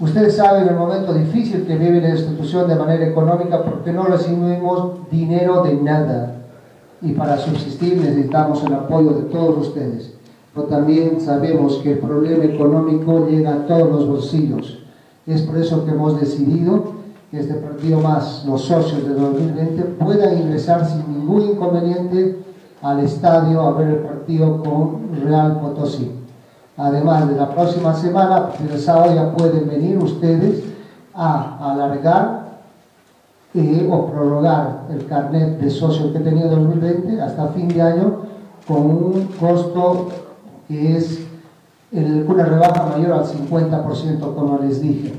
Ustedes 0.00 0.36
saben 0.36 0.66
el 0.66 0.74
momento 0.74 1.14
difícil 1.14 1.64
que 1.64 1.76
vive 1.76 2.00
la 2.00 2.10
institución 2.10 2.68
de 2.68 2.74
manera 2.74 3.06
económica 3.06 3.62
porque 3.62 3.92
no 3.92 4.04
recibimos 4.04 5.08
dinero 5.10 5.62
de 5.62 5.74
nada 5.74 6.34
y 7.00 7.12
para 7.12 7.38
subsistir 7.38 7.98
necesitamos 7.98 8.64
el 8.64 8.74
apoyo 8.74 9.10
de 9.10 9.22
todos 9.24 9.68
ustedes. 9.68 10.14
Pero 10.52 10.66
también 10.66 11.20
sabemos 11.20 11.76
que 11.76 11.92
el 11.92 11.98
problema 11.98 12.44
económico 12.44 13.26
llega 13.28 13.52
a 13.54 13.66
todos 13.66 13.88
los 13.88 14.08
bolsillos. 14.08 14.80
Es 15.26 15.42
por 15.42 15.56
eso 15.56 15.84
que 15.84 15.92
hemos 15.92 16.20
decidido 16.20 16.94
que 17.30 17.38
este 17.38 17.54
partido 17.54 18.00
más, 18.00 18.44
los 18.44 18.62
socios 18.62 19.06
de 19.08 19.14
2020, 19.14 19.82
puedan 20.04 20.36
ingresar 20.36 20.84
sin 20.84 21.12
ningún 21.12 21.42
inconveniente 21.42 22.42
al 22.82 23.00
estadio 23.00 23.60
a 23.60 23.72
ver 23.72 23.88
el 23.88 23.98
partido 23.98 24.62
con 24.62 25.24
Real 25.24 25.60
Potosí. 25.60 26.12
Además 26.76 27.28
de 27.28 27.36
la 27.36 27.50
próxima 27.50 27.94
semana, 27.94 28.50
el 28.68 28.78
sábado 28.78 29.14
ya 29.14 29.32
pueden 29.32 29.68
venir 29.68 29.98
ustedes 29.98 30.64
a 31.14 31.72
alargar 31.72 32.42
eh, 33.54 33.88
o 33.90 34.06
prorrogar 34.06 34.86
el 34.90 35.06
carnet 35.06 35.60
de 35.60 35.70
socio 35.70 36.12
que 36.12 36.20
tenía 36.20 36.46
2020 36.46 37.20
hasta 37.20 37.48
fin 37.48 37.68
de 37.68 37.82
año 37.82 38.20
con 38.66 38.78
un 38.78 39.28
costo 39.38 40.08
que 40.66 40.96
es 40.96 41.26
una 41.92 42.44
rebaja 42.46 42.86
mayor 42.86 43.12
al 43.12 43.26
50%, 43.26 44.34
como 44.34 44.58
les 44.58 44.80
dije. 44.80 45.12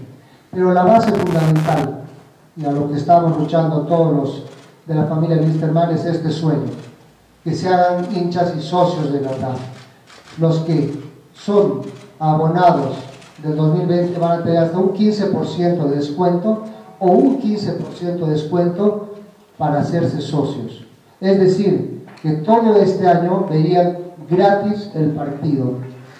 Pero 0.51 0.73
la 0.73 0.83
base 0.83 1.11
fundamental 1.11 2.01
y 2.55 2.65
a 2.65 2.71
lo 2.71 2.89
que 2.89 2.97
estamos 2.97 3.37
luchando 3.37 3.81
todos 3.81 4.15
los 4.15 4.43
de 4.87 4.95
la 4.95 5.05
familia 5.05 5.37
Misterman 5.37 5.91
es 5.91 6.05
este 6.05 6.31
sueño, 6.31 6.65
que 7.43 7.53
se 7.53 7.67
hagan 7.67 8.07
hinchas 8.15 8.53
y 8.57 8.61
socios 8.61 9.11
de 9.11 9.19
verdad. 9.19 9.55
Los 10.39 10.59
que 10.59 10.93
son 11.33 11.81
abonados 12.19 12.95
del 13.43 13.55
2020 13.57 14.19
van 14.19 14.39
a 14.39 14.43
tener 14.43 14.59
hasta 14.59 14.77
un 14.77 14.93
15% 14.93 15.89
de 15.89 15.95
descuento 15.95 16.63
o 16.99 17.07
un 17.07 17.41
15% 17.41 18.25
de 18.25 18.31
descuento 18.31 19.15
para 19.57 19.81
hacerse 19.81 20.21
socios. 20.21 20.85
Es 21.19 21.39
decir, 21.39 22.05
que 22.21 22.31
todo 22.37 22.77
este 22.77 23.05
año 23.07 23.45
verían 23.49 23.97
gratis 24.29 24.89
el 24.95 25.11
partido, 25.11 25.73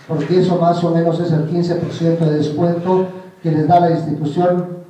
porque 0.08 0.42
eso 0.42 0.58
más 0.58 0.84
o 0.84 0.90
menos 0.92 1.20
es 1.20 1.32
el 1.32 1.50
15% 1.50 2.20
de 2.20 2.38
descuento 2.38 3.08
que 3.42 3.52
les 3.52 3.68
da 3.68 3.80
la 3.80 3.92
institución 3.92 4.84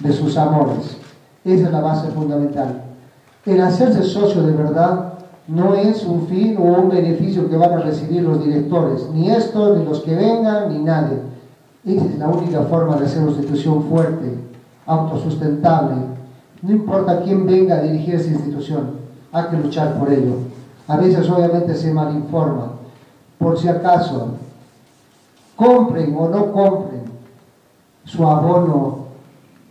de 0.00 0.12
sus 0.12 0.36
amores. 0.36 0.96
Esa 1.44 1.66
es 1.66 1.72
la 1.72 1.80
base 1.80 2.08
fundamental. 2.08 2.82
El 3.44 3.60
hacerse 3.60 4.02
socio 4.02 4.42
de 4.42 4.52
verdad 4.52 5.05
no 5.48 5.74
es 5.74 6.04
un 6.04 6.26
fin 6.26 6.56
o 6.58 6.62
un 6.62 6.88
beneficio 6.88 7.48
que 7.48 7.56
van 7.56 7.72
a 7.72 7.78
recibir 7.78 8.22
los 8.22 8.44
directores, 8.44 9.08
ni 9.12 9.30
estos, 9.30 9.78
ni 9.78 9.84
los 9.84 10.00
que 10.00 10.14
vengan, 10.14 10.72
ni 10.72 10.80
nadie. 10.80 11.18
Esa 11.84 12.04
es 12.04 12.18
la 12.18 12.28
única 12.28 12.62
forma 12.62 12.96
de 12.96 13.08
ser 13.08 13.22
una 13.22 13.30
institución 13.30 13.84
fuerte, 13.84 14.34
autosustentable. 14.86 15.96
No 16.62 16.72
importa 16.72 17.20
quién 17.22 17.46
venga 17.46 17.76
a 17.76 17.82
dirigir 17.82 18.16
esa 18.16 18.30
institución, 18.30 18.90
hay 19.30 19.44
que 19.44 19.56
luchar 19.56 19.98
por 19.98 20.12
ello. 20.12 20.34
A 20.88 20.96
veces 20.96 21.28
obviamente 21.30 21.74
se 21.76 21.92
malinforma. 21.92 22.72
Por 23.38 23.58
si 23.58 23.68
acaso, 23.68 24.30
compren 25.54 26.16
o 26.16 26.28
no 26.28 26.52
compren 26.52 27.02
su 28.04 28.26
abono 28.26 29.06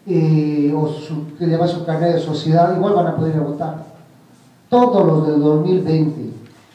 eh, 0.06 0.74
o 0.78 0.88
su, 0.88 1.36
que 1.38 1.68
su 1.68 1.86
carrera 1.86 2.16
de 2.16 2.22
sociedad, 2.22 2.76
igual 2.76 2.94
van 2.94 3.08
a 3.08 3.16
poder 3.16 3.40
votar 3.42 3.95
todos 4.70 5.06
los 5.06 5.28
del 5.28 5.42
2020 5.42 6.26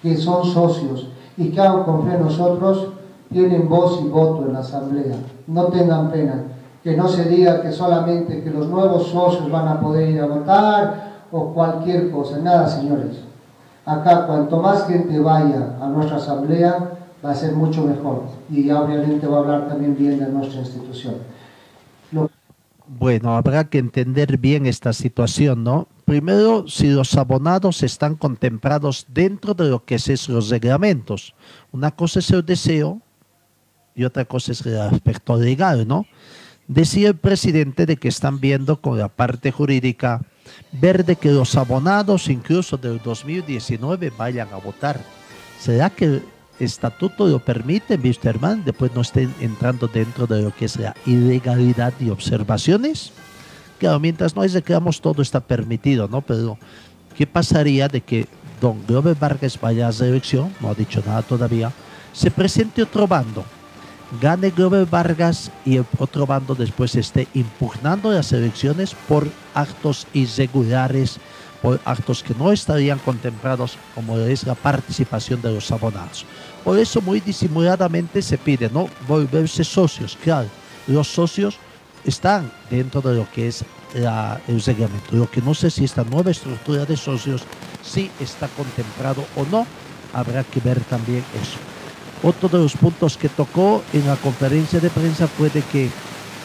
que 0.03 0.17
son 0.17 0.45
socios 0.45 1.09
y 1.37 1.51
que 1.51 1.61
han 1.61 1.85
confiado 1.85 2.19
en 2.19 2.25
nosotros, 2.25 2.89
tienen 3.31 3.69
voz 3.69 4.01
y 4.03 4.09
voto 4.09 4.47
en 4.47 4.53
la 4.53 4.61
asamblea. 4.61 5.17
No 5.47 5.65
tengan 5.67 6.11
pena, 6.11 6.43
que 6.83 6.97
no 6.97 7.09
se 7.09 7.25
diga 7.25 7.63
que 7.63 7.73
solamente 7.73 8.43
que 8.43 8.51
los 8.51 8.69
nuevos 8.69 9.09
socios 9.09 9.51
van 9.51 9.69
a 9.69 9.81
poder 9.81 10.11
ir 10.11 10.21
a 10.21 10.27
votar 10.27 11.11
o 11.31 11.53
cualquier 11.53 12.11
cosa. 12.11 12.39
Nada, 12.39 12.69
señores. 12.69 13.21
Acá, 13.85 14.27
cuanto 14.27 14.61
más 14.61 14.87
gente 14.87 15.19
vaya 15.19 15.77
a 15.81 15.89
nuestra 15.89 16.17
asamblea, 16.17 16.91
va 17.25 17.31
a 17.31 17.35
ser 17.35 17.55
mucho 17.55 17.85
mejor. 17.85 18.23
Y 18.51 18.71
obviamente 18.71 19.27
va 19.27 19.39
a 19.39 19.41
hablar 19.41 19.69
también 19.69 19.97
bien 19.97 20.19
de 20.19 20.29
nuestra 20.29 20.61
institución. 20.61 21.15
Bueno, 22.99 23.37
habrá 23.37 23.65
que 23.65 23.79
entender 23.79 24.37
bien 24.37 24.67
esta 24.67 24.93
situación, 24.93 25.63
¿no? 25.63 25.87
Primero, 26.11 26.67
si 26.67 26.89
los 26.89 27.17
abonados 27.17 27.85
están 27.85 28.17
contemplados 28.17 29.07
dentro 29.11 29.55
de 29.55 29.69
lo 29.71 29.85
que 29.85 29.95
es 29.95 30.29
los 30.29 30.49
reglamentos. 30.49 31.37
Una 31.71 31.93
cosa 31.93 32.19
es 32.19 32.29
el 32.33 32.45
deseo 32.45 33.01
y 33.95 34.03
otra 34.03 34.25
cosa 34.25 34.51
es 34.51 34.67
el 34.67 34.81
aspecto 34.81 35.37
legal, 35.37 35.87
¿no? 35.87 36.07
Decía 36.67 37.07
el 37.07 37.17
presidente 37.17 37.87
de 37.87 37.97
que 37.97 38.09
están 38.09 38.41
viendo 38.41 38.81
con 38.81 38.99
la 38.99 39.07
parte 39.07 39.53
jurídica 39.53 40.21
ver 40.73 41.05
de 41.05 41.15
que 41.15 41.31
los 41.31 41.55
abonados 41.55 42.27
incluso 42.27 42.77
del 42.77 43.01
2019 43.01 44.13
vayan 44.19 44.49
a 44.53 44.57
votar. 44.57 45.01
¿Será 45.61 45.91
que 45.91 46.07
el 46.07 46.23
estatuto 46.59 47.29
lo 47.29 47.39
permite, 47.39 47.97
Mr. 47.97 48.41
Mann, 48.41 48.65
después 48.65 48.93
no 48.97 49.03
estén 49.03 49.33
entrando 49.41 49.87
dentro 49.87 50.27
de 50.27 50.43
lo 50.43 50.53
que 50.53 50.65
es 50.65 50.77
la 50.77 50.93
ilegalidad 51.07 51.95
y 52.01 52.11
observaciones? 52.11 53.13
Claro, 53.81 53.99
mientras 53.99 54.37
no 54.37 54.43
reclamos 54.43 55.01
todo 55.01 55.23
está 55.23 55.41
permitido, 55.41 56.07
¿no? 56.07 56.21
Pero, 56.21 56.59
¿qué 57.17 57.27
pasaría 57.27 57.89
de 57.89 58.03
que 58.03 58.27
don 58.61 58.87
Glover 58.87 59.17
Vargas 59.19 59.59
vaya 59.59 59.89
a 59.89 59.93
la 59.93 60.07
elección? 60.07 60.53
No 60.61 60.69
ha 60.69 60.75
dicho 60.75 61.03
nada 61.05 61.23
todavía. 61.23 61.73
Se 62.13 62.31
presente 62.31 62.83
otro 62.83 63.09
bando, 63.09 63.43
gane 64.21 64.51
Glover 64.51 64.85
Vargas 64.85 65.51
y 65.65 65.79
el 65.79 65.87
otro 65.99 66.27
bando 66.27 66.55
después 66.55 66.95
esté 66.95 67.27
impugnando 67.33 68.13
las 68.13 68.33
elecciones 68.33 68.95
por 69.09 69.27
actos 69.55 70.07
irregulares, 70.13 71.17
por 71.63 71.81
actos 71.87 72.23
que 72.23 72.35
no 72.35 72.53
estarían 72.53 72.99
contemplados 72.99 73.79
como 73.95 74.19
es 74.19 74.45
la 74.45 74.57
participación 74.57 75.41
de 75.41 75.53
los 75.53 75.71
abonados. 75.73 76.27
Por 76.65 76.79
eso 76.79 77.01
muy 77.01 77.21
disimuladamente 77.21 78.21
se 78.21 78.37
pide 78.37 78.69
no 78.69 78.91
volverse 79.09 79.65
socios. 79.65 80.19
Claro, 80.23 80.49
los 80.87 81.09
socios 81.09 81.59
están 82.05 82.51
dentro 82.71 83.01
de 83.01 83.15
lo 83.15 83.31
que 83.31 83.49
es 83.49 83.65
el 83.95 84.65
reglamento. 84.65 85.17
Lo 85.17 85.31
que 85.31 85.43
no 85.43 85.55
sé 85.55 85.71
si 85.71 85.85
esta 85.85 86.05
nueva 86.05 86.31
estructura 86.31 86.85
de 86.85 86.97
socios 86.97 87.43
si 87.83 88.11
está 88.21 88.49
contemplado 88.49 89.25
o 89.37 89.45
no, 89.51 89.67
habrá 90.13 90.45
que 90.45 90.61
ver 90.61 90.81
también 90.81 91.25
eso. 91.41 91.59
Otro 92.23 92.49
de 92.49 92.59
los 92.59 92.75
puntos 92.75 93.17
que 93.17 93.29
tocó 93.29 93.83
en 93.93 94.07
la 94.07 94.17
conferencia 94.17 94.81
de 94.81 94.91
prensa 94.91 95.27
fue 95.27 95.49
de 95.49 95.63
que, 95.63 95.89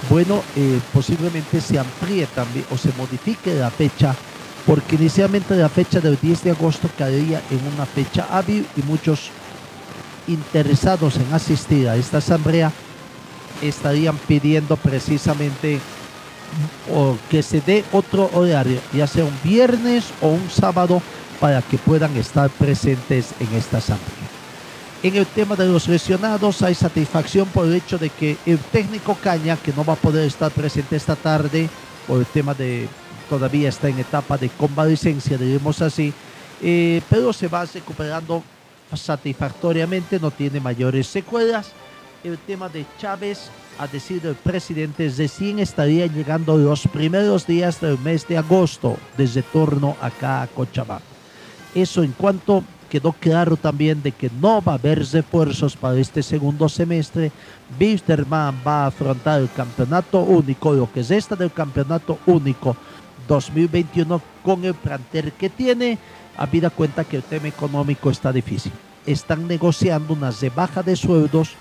bueno, 0.10 0.42
eh, 0.56 0.80
posiblemente 0.94 1.60
se 1.60 1.78
amplíe 1.78 2.28
también 2.28 2.66
o 2.72 2.78
se 2.78 2.94
modifique 2.94 3.54
la 3.54 3.70
fecha, 3.70 4.16
porque 4.66 4.96
inicialmente 4.96 5.56
la 5.56 5.70
fecha 5.70 6.00
del 6.00 6.18
10 6.20 6.44
de 6.44 6.52
agosto 6.52 6.90
caería 6.98 7.42
en 7.52 7.60
una 7.74 7.86
fecha 7.86 8.28
hábil 8.32 8.66
y 8.78 8.82
muchos 8.84 9.30
interesados 10.28 11.18
en 11.18 11.34
asistir 11.34 11.90
a 11.90 11.98
esta 11.98 12.18
asamblea 12.18 12.72
estarían 13.62 14.18
pidiendo 14.18 14.78
precisamente 14.78 15.80
que 17.30 17.44
se 17.44 17.62
dé 17.62 17.84
otro 17.92 18.30
horario, 18.34 18.80
ya 18.94 19.08
sea 19.08 19.26
un 19.26 19.38
viernes 19.44 20.06
o 20.22 20.30
un 20.30 20.50
sábado, 20.50 21.02
para 21.40 21.62
que 21.62 21.78
puedan 21.78 22.16
estar 22.16 22.50
presentes 22.50 23.34
en 23.40 23.54
esta 23.56 23.78
asamblea. 23.78 24.30
En 25.04 25.16
el 25.16 25.26
tema 25.26 25.56
de 25.56 25.68
los 25.68 25.88
lesionados 25.88 26.62
hay 26.62 26.74
satisfacción 26.74 27.48
por 27.50 27.68
el 27.68 27.76
hecho 27.76 27.98
de 27.98 28.10
que 28.10 28.38
el 28.46 28.58
técnico 28.58 29.18
Caña, 29.22 29.58
que 29.58 29.74
no 29.74 29.84
va 29.84 29.94
a 29.94 29.98
poder 29.98 30.26
estar 30.26 30.52
presente 30.52 30.96
esta 30.96 31.16
tarde 31.16 31.70
por 32.08 32.20
el 32.20 32.26
tema 32.26 32.54
de 32.54 32.88
todavía 33.30 33.70
está 33.70 33.90
en 33.90 34.00
etapa 34.00 34.38
de 34.38 34.50
convalecencia, 34.50 35.38
diremos 35.38 35.82
así, 35.82 36.14
eh, 36.62 37.02
pero 37.10 37.34
se 37.34 37.48
va 37.48 37.66
recuperando 37.66 38.44
satisfactoriamente, 38.94 40.20
no 40.20 40.32
tiene 40.32 40.60
mayores 40.60 41.08
secuelas. 41.08 41.72
El 42.26 42.40
tema 42.40 42.70
de 42.70 42.88
Chávez, 42.98 43.52
a 43.78 43.86
decir 43.86 44.20
del 44.20 44.34
presidente, 44.34 45.14
recién 45.16 45.60
estaría 45.60 46.08
llegando 46.08 46.58
los 46.58 46.88
primeros 46.88 47.46
días 47.46 47.80
del 47.80 48.00
mes 48.00 48.28
de 48.28 48.40
agosto 48.40 48.98
de 49.16 49.28
retorno 49.28 49.96
acá 50.02 50.42
a 50.42 50.48
Cochabamba. 50.48 51.04
Eso 51.76 52.02
en 52.02 52.14
cuanto 52.14 52.64
quedó 52.90 53.14
claro 53.14 53.58
también 53.58 54.02
de 54.02 54.12
que 54.12 54.32
no 54.42 54.60
va 54.60 54.72
a 54.72 54.76
haber 54.76 55.06
refuerzos 55.06 55.76
para 55.76 56.00
este 56.00 56.24
segundo 56.24 56.68
semestre. 56.68 57.32
Wisterman 57.80 58.56
va 58.66 58.86
a 58.86 58.88
afrontar 58.88 59.42
el 59.42 59.52
campeonato 59.56 60.22
único, 60.22 60.74
lo 60.74 60.92
que 60.92 61.02
es 61.02 61.12
esta 61.12 61.36
del 61.36 61.54
campeonato 61.54 62.18
único 62.26 62.76
2021 63.28 64.20
con 64.42 64.66
el 64.66 64.74
plantel 64.74 65.32
que 65.34 65.50
tiene, 65.52 66.00
habida 66.38 66.72
cuenta 66.72 67.04
que 67.04 67.18
el 67.18 67.24
tema 67.24 67.50
económico 67.50 68.10
está 68.10 68.34
difícil. 68.34 68.72
Están 69.06 69.48
negociando 69.48 70.14
una 70.14 70.32
rebaja 70.32 70.82
de 70.82 70.96
sueldos. 70.96 71.52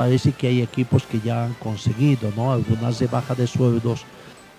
Parece 0.00 0.32
que 0.32 0.46
hay 0.46 0.62
equipos 0.62 1.02
que 1.02 1.20
ya 1.20 1.44
han 1.44 1.52
conseguido, 1.52 2.32
¿no? 2.34 2.50
Algunas 2.50 2.98
rebajas 2.98 3.36
de 3.36 3.46
sueldos, 3.46 4.06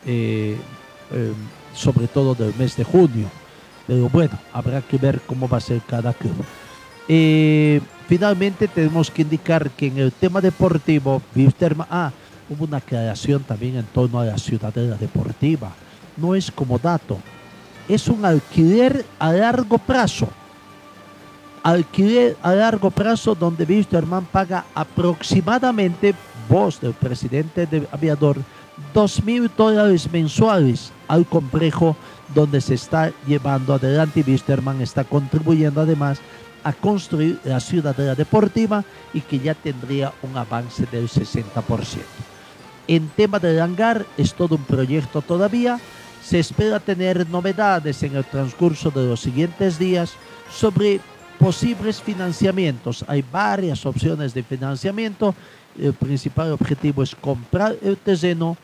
eh, 0.05 0.55
eh, 1.12 1.33
sobre 1.74 2.07
todo 2.07 2.36
del 2.36 2.53
mes 2.60 2.77
de 2.77 2.83
junio. 2.83 3.25
Pero 3.88 4.07
bueno, 4.07 4.38
habrá 4.53 4.83
que 4.83 4.98
ver 4.98 5.19
cómo 5.25 5.50
va 5.50 5.57
a 5.57 5.62
ser 5.62 5.81
cada 5.81 6.13
club. 6.13 6.36
Eh, 7.07 7.81
finalmente 8.07 8.67
tenemos 8.67 9.10
que 9.10 9.24
indicar 9.24 9.71
que 9.71 9.88
en 9.88 9.98
el 9.98 10.12
tema 10.12 10.41
deportivo, 10.41 11.24
ah, 11.89 12.12
hubo 12.48 12.65
una 12.65 12.79
creación 12.79 13.41
también 13.41 13.77
en 13.77 13.86
torno 13.86 14.19
a 14.19 14.25
la 14.25 14.38
ciudadela 14.38 14.95
deportiva 14.95 15.71
no 16.17 16.36
es 16.36 16.51
como 16.51 16.77
dato, 16.77 17.17
es 17.89 18.07
un 18.07 18.24
alquiler 18.25 19.03
a 19.17 19.33
largo 19.33 19.79
plazo. 19.79 20.29
Alquiler 21.63 22.38
a 22.41 22.53
largo 22.53 22.89
plazo 22.89 23.36
donde 23.36 23.65
Wisterman 23.65 24.25
paga 24.25 24.65
aproximadamente, 24.74 26.15
voz 26.50 26.82
del 26.82 26.94
presidente 26.94 27.68
de 27.68 27.88
aviador, 27.91 28.38
dos 28.94 29.24
mil 29.24 29.50
dólares 29.56 30.12
mensuales 30.12 30.91
al 31.08 31.25
complejo 31.25 31.96
donde 32.34 32.62
se 32.62 32.74
está 32.74 33.12
llevando 33.27 33.74
adelante 33.74 34.24
Wisterman 34.25 34.82
está 34.82 35.03
contribuyendo 35.03 35.82
además 35.82 36.20
a 36.63 36.74
construir 36.74 37.39
la 37.44 37.60
ciudadela 37.60 38.15
deportiva 38.15 38.84
y 39.13 39.22
que 39.22 39.39
ya 39.39 39.53
tendría 39.53 40.13
un 40.22 40.38
avance 40.38 40.86
del 40.91 41.10
60%. 41.10 41.44
En 42.88 43.10
tema 43.10 43.39
del 43.39 43.62
hangar 43.62 44.06
es 44.18 44.34
todo 44.34 44.56
un 44.56 44.63
proyecto 44.63 45.22
todavía, 45.22 45.80
se 46.24 46.39
espera 46.39 46.80
tener 46.80 47.27
novedades 47.30 48.03
en 48.03 48.15
el 48.15 48.25
transcurso 48.25 48.91
de 48.91 49.06
los 49.06 49.20
siguientes 49.22 49.80
días 49.80 50.13
sobre 50.51 51.00
posibles 51.41 52.00
financiamientos. 52.00 53.03
Hay 53.07 53.24
varias 53.24 53.86
opciones 53.88 54.33
de 54.36 54.43
financiamiento. 54.43 55.33
El 55.77 55.93
principal 55.93 56.51
objetivo 56.51 57.01
es 57.01 57.15
comprar 57.15 57.75
el 57.81 57.98
terreno 57.98 58.57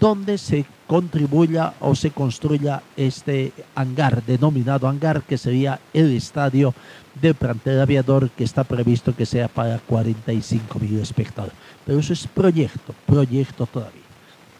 donde 0.00 0.38
se 0.38 0.64
contribuya 0.86 1.74
o 1.80 1.94
se 1.94 2.10
construya 2.10 2.82
este 2.96 3.52
hangar, 3.74 4.22
denominado 4.24 4.88
hangar, 4.88 5.22
que 5.22 5.36
sería 5.36 5.78
el 5.92 6.16
estadio 6.16 6.72
del 7.20 7.34
plantel 7.34 7.80
aviador, 7.80 8.30
que 8.30 8.44
está 8.44 8.64
previsto 8.64 9.14
que 9.14 9.26
sea 9.26 9.48
para 9.48 9.78
45 9.80 10.78
mil 10.78 11.00
espectadores. 11.00 11.54
Pero 11.84 11.98
eso 11.98 12.14
es 12.14 12.26
proyecto, 12.26 12.94
proyecto 13.04 13.66
todavía. 13.66 14.00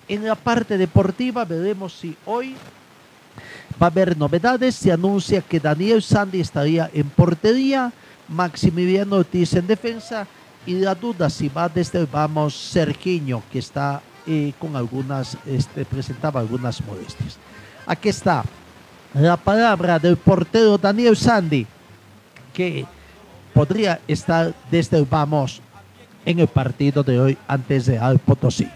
En 0.08 0.26
la 0.26 0.34
parte 0.34 0.76
deportiva 0.76 1.46
veremos 1.46 1.94
si 1.94 2.14
hoy 2.26 2.54
va 3.80 3.86
a 3.86 3.90
haber 3.90 4.16
novedades. 4.16 4.74
Se 4.74 4.92
anuncia 4.92 5.42
que 5.42 5.60
Daniel 5.60 6.02
Sandy 6.02 6.40
estaría 6.40 6.90
en 6.92 7.08
portería, 7.10 7.92
Maximiliano 8.28 9.16
Ortiz 9.16 9.54
en 9.54 9.66
defensa 9.66 10.26
y 10.64 10.74
la 10.74 10.94
duda 10.94 11.28
si 11.28 11.48
va 11.48 11.68
desde 11.68 11.98
el 11.98 12.06
vamos 12.06 12.54
Sergiño, 12.54 13.42
que 13.50 13.58
está 13.58 14.00
eh, 14.26 14.52
con 14.58 14.76
algunas, 14.76 15.36
este, 15.46 15.84
presentaba 15.84 16.40
algunas 16.40 16.80
molestias. 16.84 17.36
Aquí 17.86 18.08
está 18.08 18.44
la 19.14 19.36
palabra 19.36 19.98
del 19.98 20.16
portero 20.16 20.78
Daniel 20.78 21.16
Sandy, 21.16 21.66
que 22.54 22.86
podría 23.52 24.00
estar 24.06 24.54
desde 24.70 24.98
el 24.98 25.04
vamos 25.04 25.60
en 26.24 26.38
el 26.38 26.48
partido 26.48 27.02
de 27.02 27.20
hoy 27.20 27.38
antes 27.48 27.86
de 27.86 27.98
Al 27.98 28.18
Potosí. 28.18 28.68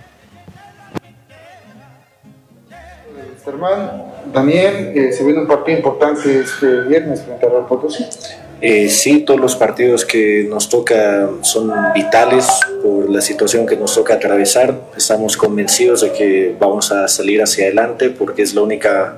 Hermano, 3.47 4.16
Daniel, 4.37 4.93
eh, 4.95 5.13
se 5.13 5.25
viene 5.25 5.41
un 5.41 5.47
partido 5.47 5.79
importante 5.79 6.41
este 6.41 6.83
viernes 6.83 7.23
frente 7.23 7.47
al 7.47 7.65
Potosí. 7.65 8.05
Eh, 8.61 8.91
sí, 8.91 9.21
todos 9.21 9.41
los 9.41 9.57
partidos 9.57 10.05
que 10.05 10.47
nos 10.47 10.69
toca 10.69 11.27
son 11.41 11.73
vitales 11.95 12.47
por 12.83 13.09
la 13.09 13.23
situación 13.23 13.65
que 13.65 13.77
nos 13.77 13.95
toca 13.95 14.13
atravesar. 14.13 14.75
Estamos 14.95 15.39
convencidos 15.39 16.03
de 16.03 16.13
que 16.13 16.55
vamos 16.61 16.93
a 16.93 17.09
salir 17.09 17.43
hacia 17.43 17.65
adelante 17.65 18.11
porque 18.11 18.43
es 18.43 18.55
la 18.55 18.61
única, 18.61 19.17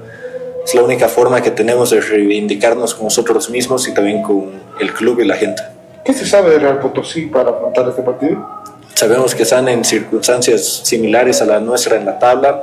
es 0.64 0.72
la 0.76 0.82
única 0.82 1.08
forma 1.08 1.42
que 1.42 1.50
tenemos 1.50 1.90
de 1.90 2.00
reivindicarnos 2.00 2.94
con 2.94 3.04
nosotros 3.04 3.50
mismos 3.50 3.88
y 3.88 3.94
también 3.94 4.22
con 4.22 4.52
el 4.78 4.92
club 4.92 5.18
y 5.18 5.24
la 5.24 5.34
gente. 5.34 5.64
¿Qué 6.04 6.12
se 6.12 6.26
sabe 6.26 6.50
de 6.50 6.60
Real 6.60 6.78
Potosí 6.78 7.22
para 7.22 7.50
afrontar 7.50 7.88
este 7.88 8.02
partido? 8.02 8.48
Sabemos 8.94 9.34
que 9.34 9.42
están 9.42 9.66
en 9.66 9.84
circunstancias 9.84 10.82
similares 10.84 11.42
a 11.42 11.44
la 11.44 11.58
nuestra 11.58 11.96
en 11.96 12.04
la 12.04 12.20
tabla 12.20 12.62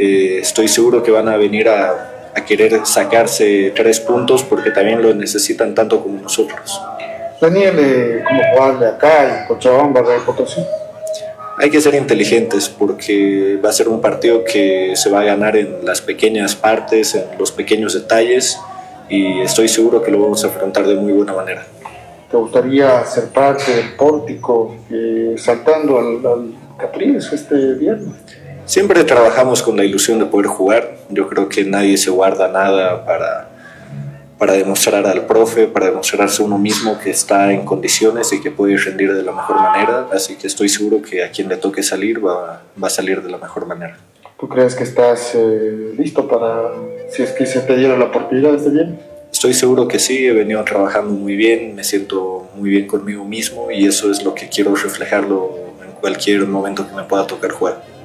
eh, 0.00 0.38
estoy 0.40 0.68
seguro 0.68 1.02
que 1.02 1.10
van 1.10 1.28
a 1.28 1.36
venir 1.36 1.68
a, 1.68 2.14
querer 2.46 2.86
sacarse 2.86 3.72
tres 3.74 3.98
puntos 3.98 4.44
porque 4.44 4.70
también 4.70 5.02
lo 5.02 5.12
necesitan 5.12 5.74
tanto 5.74 6.00
como 6.00 6.22
nosotros. 6.22 6.80
Daniel, 7.40 7.74
eh, 7.80 8.24
¿cómo 8.26 8.40
jugarle 8.54 8.86
acá 8.86 9.40
en 9.40 9.46
Cochabamba 9.48 10.02
de 10.02 10.20
Potosí? 10.20 10.60
Hay 11.58 11.68
que 11.68 11.80
ser 11.80 11.96
inteligentes 11.96 12.68
porque 12.68 13.58
va 13.62 13.70
a 13.70 13.72
ser 13.72 13.88
un 13.88 14.00
partido 14.00 14.44
que 14.44 14.92
se 14.94 15.10
va 15.10 15.22
a 15.22 15.24
ganar 15.24 15.56
en 15.56 15.84
las 15.84 16.00
pequeñas 16.00 16.54
partes, 16.54 17.16
en 17.16 17.24
los 17.40 17.50
pequeños 17.50 17.92
detalles 17.92 18.56
y 19.08 19.40
estoy 19.40 19.66
seguro 19.66 20.00
que 20.00 20.12
lo 20.12 20.22
vamos 20.22 20.44
a 20.44 20.46
afrontar 20.46 20.86
de 20.86 20.94
muy 20.94 21.12
buena 21.12 21.32
manera. 21.32 21.66
¿Te 22.30 22.36
gustaría 22.36 23.04
ser 23.04 23.30
parte 23.30 23.74
del 23.74 23.96
pórtico 23.96 24.76
eh, 24.92 25.34
saltando 25.36 25.98
al, 25.98 26.24
al 26.24 26.54
Capriles 26.78 27.32
este 27.32 27.74
viernes? 27.74 28.14
Siempre 28.68 29.02
trabajamos 29.04 29.62
con 29.62 29.78
la 29.78 29.84
ilusión 29.84 30.18
de 30.18 30.26
poder 30.26 30.46
jugar. 30.46 30.98
Yo 31.08 31.26
creo 31.26 31.48
que 31.48 31.64
nadie 31.64 31.96
se 31.96 32.10
guarda 32.10 32.48
nada 32.48 33.06
para, 33.06 33.48
para 34.36 34.52
demostrar 34.52 35.06
al 35.06 35.24
profe, 35.24 35.66
para 35.66 35.86
demostrarse 35.86 36.42
uno 36.42 36.58
mismo 36.58 36.98
que 36.98 37.08
está 37.08 37.50
en 37.50 37.64
condiciones 37.64 38.30
y 38.34 38.42
que 38.42 38.50
puede 38.50 38.76
rendir 38.76 39.14
de 39.14 39.22
la 39.22 39.32
mejor 39.32 39.56
manera. 39.56 40.08
Así 40.12 40.36
que 40.36 40.46
estoy 40.46 40.68
seguro 40.68 41.00
que 41.00 41.24
a 41.24 41.30
quien 41.30 41.48
le 41.48 41.56
toque 41.56 41.82
salir 41.82 42.22
va, 42.22 42.62
va 42.80 42.88
a 42.88 42.90
salir 42.90 43.22
de 43.22 43.30
la 43.30 43.38
mejor 43.38 43.64
manera. 43.64 43.96
¿Tú 44.38 44.46
crees 44.50 44.74
que 44.74 44.84
estás 44.84 45.34
eh, 45.34 45.94
listo 45.96 46.28
para, 46.28 46.70
si 47.08 47.22
es 47.22 47.30
que 47.30 47.46
se 47.46 47.60
te 47.60 47.74
diera 47.74 47.96
la 47.96 48.04
oportunidad 48.04 48.54
estar 48.54 48.70
bien? 48.70 49.00
Estoy 49.32 49.54
seguro 49.54 49.88
que 49.88 49.98
sí, 49.98 50.26
he 50.26 50.34
venido 50.34 50.62
trabajando 50.64 51.14
muy 51.14 51.36
bien, 51.36 51.74
me 51.74 51.84
siento 51.84 52.46
muy 52.54 52.68
bien 52.68 52.86
conmigo 52.86 53.24
mismo 53.24 53.70
y 53.70 53.86
eso 53.86 54.10
es 54.10 54.22
lo 54.22 54.34
que 54.34 54.50
quiero 54.50 54.74
reflejarlo 54.74 55.54
en 55.82 55.92
cualquier 55.92 56.46
momento 56.46 56.86
que 56.86 56.94
me 56.94 57.04
pueda 57.04 57.26
tocar 57.26 57.52
jugar 57.52 57.97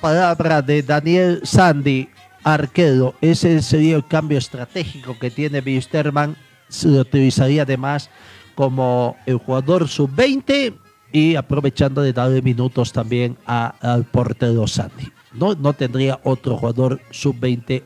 palabra 0.00 0.62
de 0.62 0.82
Daniel 0.82 1.40
Sandy, 1.44 2.08
arquero. 2.42 3.14
Ese 3.20 3.60
sería 3.62 3.96
el 3.96 4.06
cambio 4.06 4.38
estratégico 4.38 5.18
que 5.18 5.30
tiene 5.30 5.60
Wisterman. 5.60 6.36
Se 6.68 6.88
lo 6.88 7.00
utilizaría 7.00 7.62
además 7.62 8.10
como 8.54 9.16
el 9.26 9.36
jugador 9.36 9.88
sub-20 9.88 10.74
y 11.12 11.34
aprovechando 11.34 12.02
de 12.02 12.12
darle 12.12 12.42
minutos 12.42 12.92
también 12.92 13.36
al 13.46 14.04
portero 14.04 14.66
Sandy. 14.66 15.10
No, 15.32 15.54
no 15.54 15.72
tendría 15.72 16.20
otro 16.24 16.56
jugador 16.56 17.00
sub-20, 17.10 17.82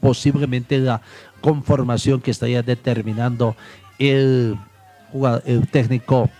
posiblemente 0.00 0.78
la 0.78 1.00
conformación 1.40 2.20
que 2.20 2.30
estaría 2.30 2.62
determinando 2.62 3.56
el, 3.98 4.58
el 5.44 5.68
técnico 5.68 6.30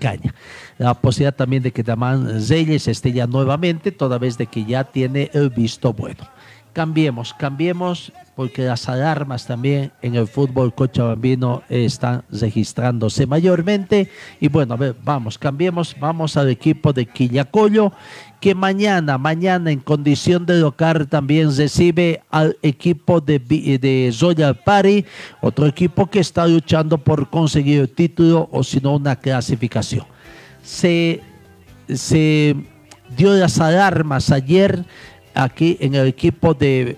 Caña 0.00 0.34
la 0.78 0.94
posibilidad 0.94 1.34
también 1.34 1.62
de 1.62 1.72
que 1.72 1.82
Damán 1.82 2.26
Reyes 2.48 2.88
esté 2.88 3.12
ya 3.12 3.26
nuevamente, 3.26 3.92
toda 3.92 4.18
vez 4.18 4.36
de 4.36 4.46
que 4.46 4.64
ya 4.64 4.84
tiene 4.84 5.30
el 5.32 5.50
visto 5.50 5.92
bueno. 5.92 6.28
Cambiemos, 6.72 7.34
cambiemos, 7.34 8.12
porque 8.34 8.62
las 8.62 8.88
alarmas 8.88 9.46
también 9.46 9.92
en 10.00 10.14
el 10.14 10.26
fútbol 10.26 10.74
cochabambino 10.74 11.62
están 11.68 12.24
registrándose 12.30 13.26
mayormente. 13.26 14.10
Y 14.40 14.48
bueno, 14.48 14.74
a 14.74 14.76
ver, 14.76 14.96
vamos, 15.04 15.38
cambiemos, 15.38 15.94
vamos 16.00 16.36
al 16.36 16.48
equipo 16.48 16.92
de 16.92 17.06
Quillacollo, 17.06 17.92
que 18.40 18.54
mañana, 18.54 19.18
mañana 19.18 19.70
en 19.70 19.80
condición 19.80 20.46
de 20.46 20.60
local 20.60 21.06
también 21.08 21.54
recibe 21.56 22.22
al 22.30 22.56
equipo 22.62 23.20
de, 23.20 23.38
de 23.38 24.10
Zoya 24.12 24.54
Pari, 24.54 25.04
otro 25.40 25.66
equipo 25.66 26.08
que 26.08 26.20
está 26.20 26.46
luchando 26.46 26.98
por 26.98 27.28
conseguir 27.30 27.80
el 27.80 27.88
título 27.88 28.48
o 28.50 28.64
si 28.64 28.80
no 28.80 28.96
una 28.96 29.16
clasificación. 29.16 30.06
Se, 30.62 31.20
se 31.88 32.56
dio 33.16 33.34
las 33.34 33.60
alarmas 33.60 34.30
ayer 34.30 34.84
aquí 35.34 35.76
en 35.80 35.94
el 35.94 36.06
equipo 36.06 36.54
de 36.54 36.96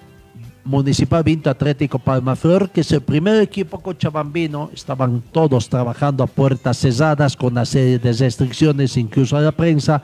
Municipal 0.65 1.23
Vinto 1.23 1.51
Atlético 1.51 1.99
Palmaflor, 1.99 2.71
que 2.71 2.81
es 2.81 2.91
el 2.93 3.03
primer 3.03 3.41
equipo 3.43 3.81
cochabambino, 3.81 4.71
estaban 4.73 5.23
todos 5.31 5.69
trabajando 5.69 6.25
a 6.25 6.27
puertas 6.27 6.79
cesadas 6.79 7.37
con 7.37 7.53
una 7.53 7.67
serie 7.67 7.99
de 7.99 8.13
restricciones, 8.13 8.97
incluso 8.97 9.37
a 9.37 9.43
la 9.43 9.53
prensa, 9.53 10.03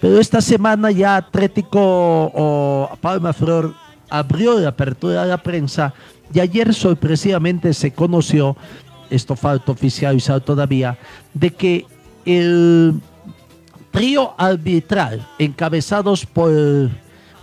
pero 0.00 0.20
esta 0.20 0.40
semana 0.40 0.92
ya 0.92 1.16
Atlético 1.16 1.80
o 1.80 2.88
Palmaflor 3.00 3.74
abrió 4.08 4.58
la 4.60 4.68
apertura 4.68 5.22
a 5.22 5.26
la 5.26 5.38
prensa 5.38 5.92
y 6.32 6.38
ayer 6.38 6.72
sorpresivamente 6.72 7.74
se 7.74 7.90
conoció, 7.92 8.56
esto 9.10 9.34
falta 9.34 9.72
oficializar 9.72 10.40
todavía, 10.40 10.96
de 11.34 11.50
que 11.50 11.86
el 12.24 13.00
trío 13.90 14.34
arbitral 14.38 15.26
encabezados 15.38 16.26
por 16.26 16.52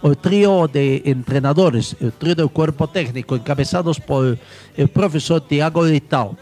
el 0.03 0.17
trío 0.17 0.67
de 0.67 1.01
entrenadores, 1.05 1.95
el 1.99 2.11
trío 2.11 2.35
del 2.35 2.49
cuerpo 2.49 2.87
técnico, 2.87 3.35
encabezados 3.35 3.99
por 3.99 4.37
el 4.75 4.87
profesor 4.89 5.41
Tiago 5.41 5.85
Litao, 5.85 6.37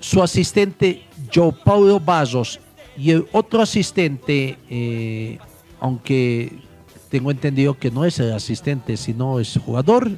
su 0.00 0.22
asistente 0.22 1.04
Joe 1.32 1.52
Paulo 1.52 2.00
Bazos 2.00 2.58
y 2.96 3.10
el 3.10 3.26
otro 3.32 3.60
asistente, 3.60 4.56
eh, 4.70 5.38
aunque 5.78 6.52
tengo 7.10 7.30
entendido 7.30 7.78
que 7.78 7.90
no 7.90 8.04
es 8.04 8.18
el 8.18 8.32
asistente, 8.32 8.96
sino 8.96 9.40
es 9.40 9.58
jugador, 9.62 10.10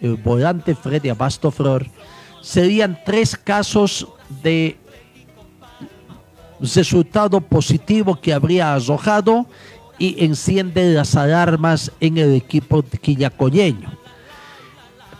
el 0.00 0.14
volante 0.14 0.74
Freddy 0.74 1.08
Abasto 1.08 1.50
Flor, 1.50 1.86
serían 2.40 2.98
tres 3.04 3.36
casos 3.36 4.06
de 4.42 4.76
resultado 6.60 7.40
positivo 7.40 8.20
que 8.20 8.32
habría 8.32 8.74
arrojado 8.74 9.46
y 10.00 10.24
enciende 10.24 10.92
las 10.94 11.14
alarmas 11.14 11.92
en 12.00 12.18
el 12.18 12.34
equipo 12.34 12.82
quillacoyeño. 12.82 13.96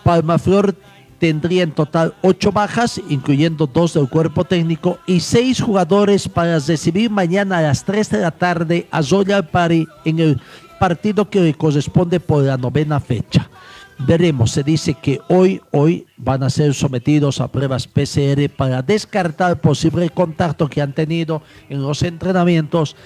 Palmaflor 0.03 0.75
tendría 1.19 1.63
en 1.63 1.73
total 1.73 2.15
ocho 2.23 2.51
bajas, 2.51 3.01
incluyendo 3.11 3.67
dos 3.67 3.93
del 3.93 4.09
cuerpo 4.09 4.45
técnico, 4.45 4.99
y 5.07 5.21
seis 5.21 5.61
jugadores 5.61 6.29
para 6.29 6.59
recibir 6.59 7.11
mañana 7.11 7.59
a 7.59 7.63
las 7.63 7.85
3 7.85 8.11
de 8.11 8.19
la 8.19 8.31
tarde 8.31 8.89
a 8.91 9.03
Zoya 9.03 9.43
Pari 9.43 9.87
en 10.07 10.19
el 10.19 10.41
partido 10.81 11.29
que 11.29 11.43
le 11.43 11.55
corresponde 11.55 12.19
por 12.19 12.43
la 12.43 12.57
novena 12.57 12.99
fecha. 12.99 13.51
Veremos, 13.99 14.53
se 14.53 14.63
dice 14.63 14.95
que 14.95 15.21
hoy, 15.29 15.61
hoy 15.73 16.07
van 16.17 16.43
a 16.43 16.49
ser 16.49 16.73
sometidos 16.73 17.39
a 17.39 17.49
pruebas 17.49 17.87
PCR 17.87 18.49
para 18.49 18.81
descartar 18.81 19.61
posible 19.61 20.09
contacto 20.09 20.69
que 20.71 20.81
han 20.81 20.95
tenido 20.95 21.43
en 21.69 21.83
los 21.83 22.03
entrenamientos 22.03 22.97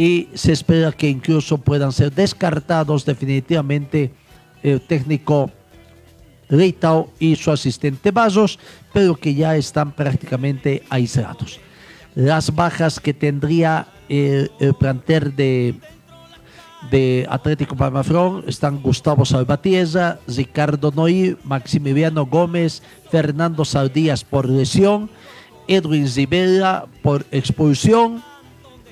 y 0.00 0.30
se 0.32 0.52
espera 0.52 0.92
que 0.92 1.10
incluso 1.10 1.58
puedan 1.58 1.92
ser 1.92 2.10
descartados 2.10 3.04
definitivamente 3.04 4.10
el 4.62 4.80
técnico 4.80 5.50
Reitao 6.48 7.10
y 7.18 7.36
su 7.36 7.50
asistente 7.50 8.10
Vasos, 8.10 8.58
pero 8.94 9.14
que 9.14 9.34
ya 9.34 9.56
están 9.56 9.92
prácticamente 9.92 10.82
aislados. 10.88 11.60
Las 12.14 12.54
bajas 12.54 12.98
que 12.98 13.12
tendría 13.12 13.88
el, 14.08 14.50
el 14.58 14.72
plantel 14.72 15.36
de, 15.36 15.74
de 16.90 17.26
Atlético 17.28 17.76
Palmaflón 17.76 18.44
están 18.46 18.80
Gustavo 18.80 19.26
Salvatierra, 19.26 20.18
Ricardo 20.26 20.92
Noí, 20.96 21.36
Maximiliano 21.44 22.24
Gómez, 22.24 22.82
Fernando 23.10 23.66
Saldías 23.66 24.24
por 24.24 24.48
lesión, 24.48 25.10
Edwin 25.68 26.08
Zibela 26.08 26.86
por 27.02 27.26
expulsión, 27.32 28.29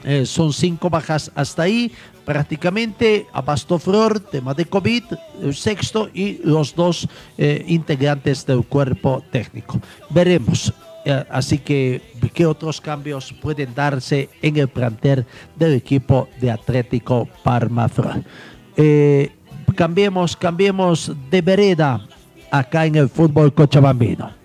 eh, 0.04 0.26
son 0.26 0.52
cinco 0.52 0.90
bajas 0.90 1.30
hasta 1.34 1.62
ahí. 1.62 1.92
Prácticamente 2.24 3.26
Abasto 3.32 3.78
Flor, 3.78 4.20
tema 4.20 4.52
de 4.52 4.66
COVID, 4.66 5.02
el 5.42 5.54
sexto 5.54 6.10
y 6.12 6.38
los 6.44 6.74
dos 6.74 7.08
eh, 7.38 7.64
integrantes 7.66 8.44
del 8.44 8.64
cuerpo 8.64 9.22
técnico. 9.30 9.80
Veremos. 10.10 10.72
Eh, 11.04 11.24
así 11.30 11.58
que, 11.58 12.02
¿qué 12.34 12.44
otros 12.44 12.80
cambios 12.80 13.32
pueden 13.32 13.74
darse 13.74 14.28
en 14.42 14.58
el 14.58 14.68
plantel 14.68 15.24
del 15.56 15.74
equipo 15.74 16.28
de 16.40 16.50
Atlético 16.50 17.28
Parma 17.42 17.88
Flor? 17.88 18.22
cambiemos, 19.74 20.36
cambiemos 20.36 21.12
de 21.30 21.42
vereda 21.42 22.06
acá 22.50 22.86
en 22.86 22.94
el 22.94 23.08
fútbol 23.08 23.52
cochabambino. 23.52 24.37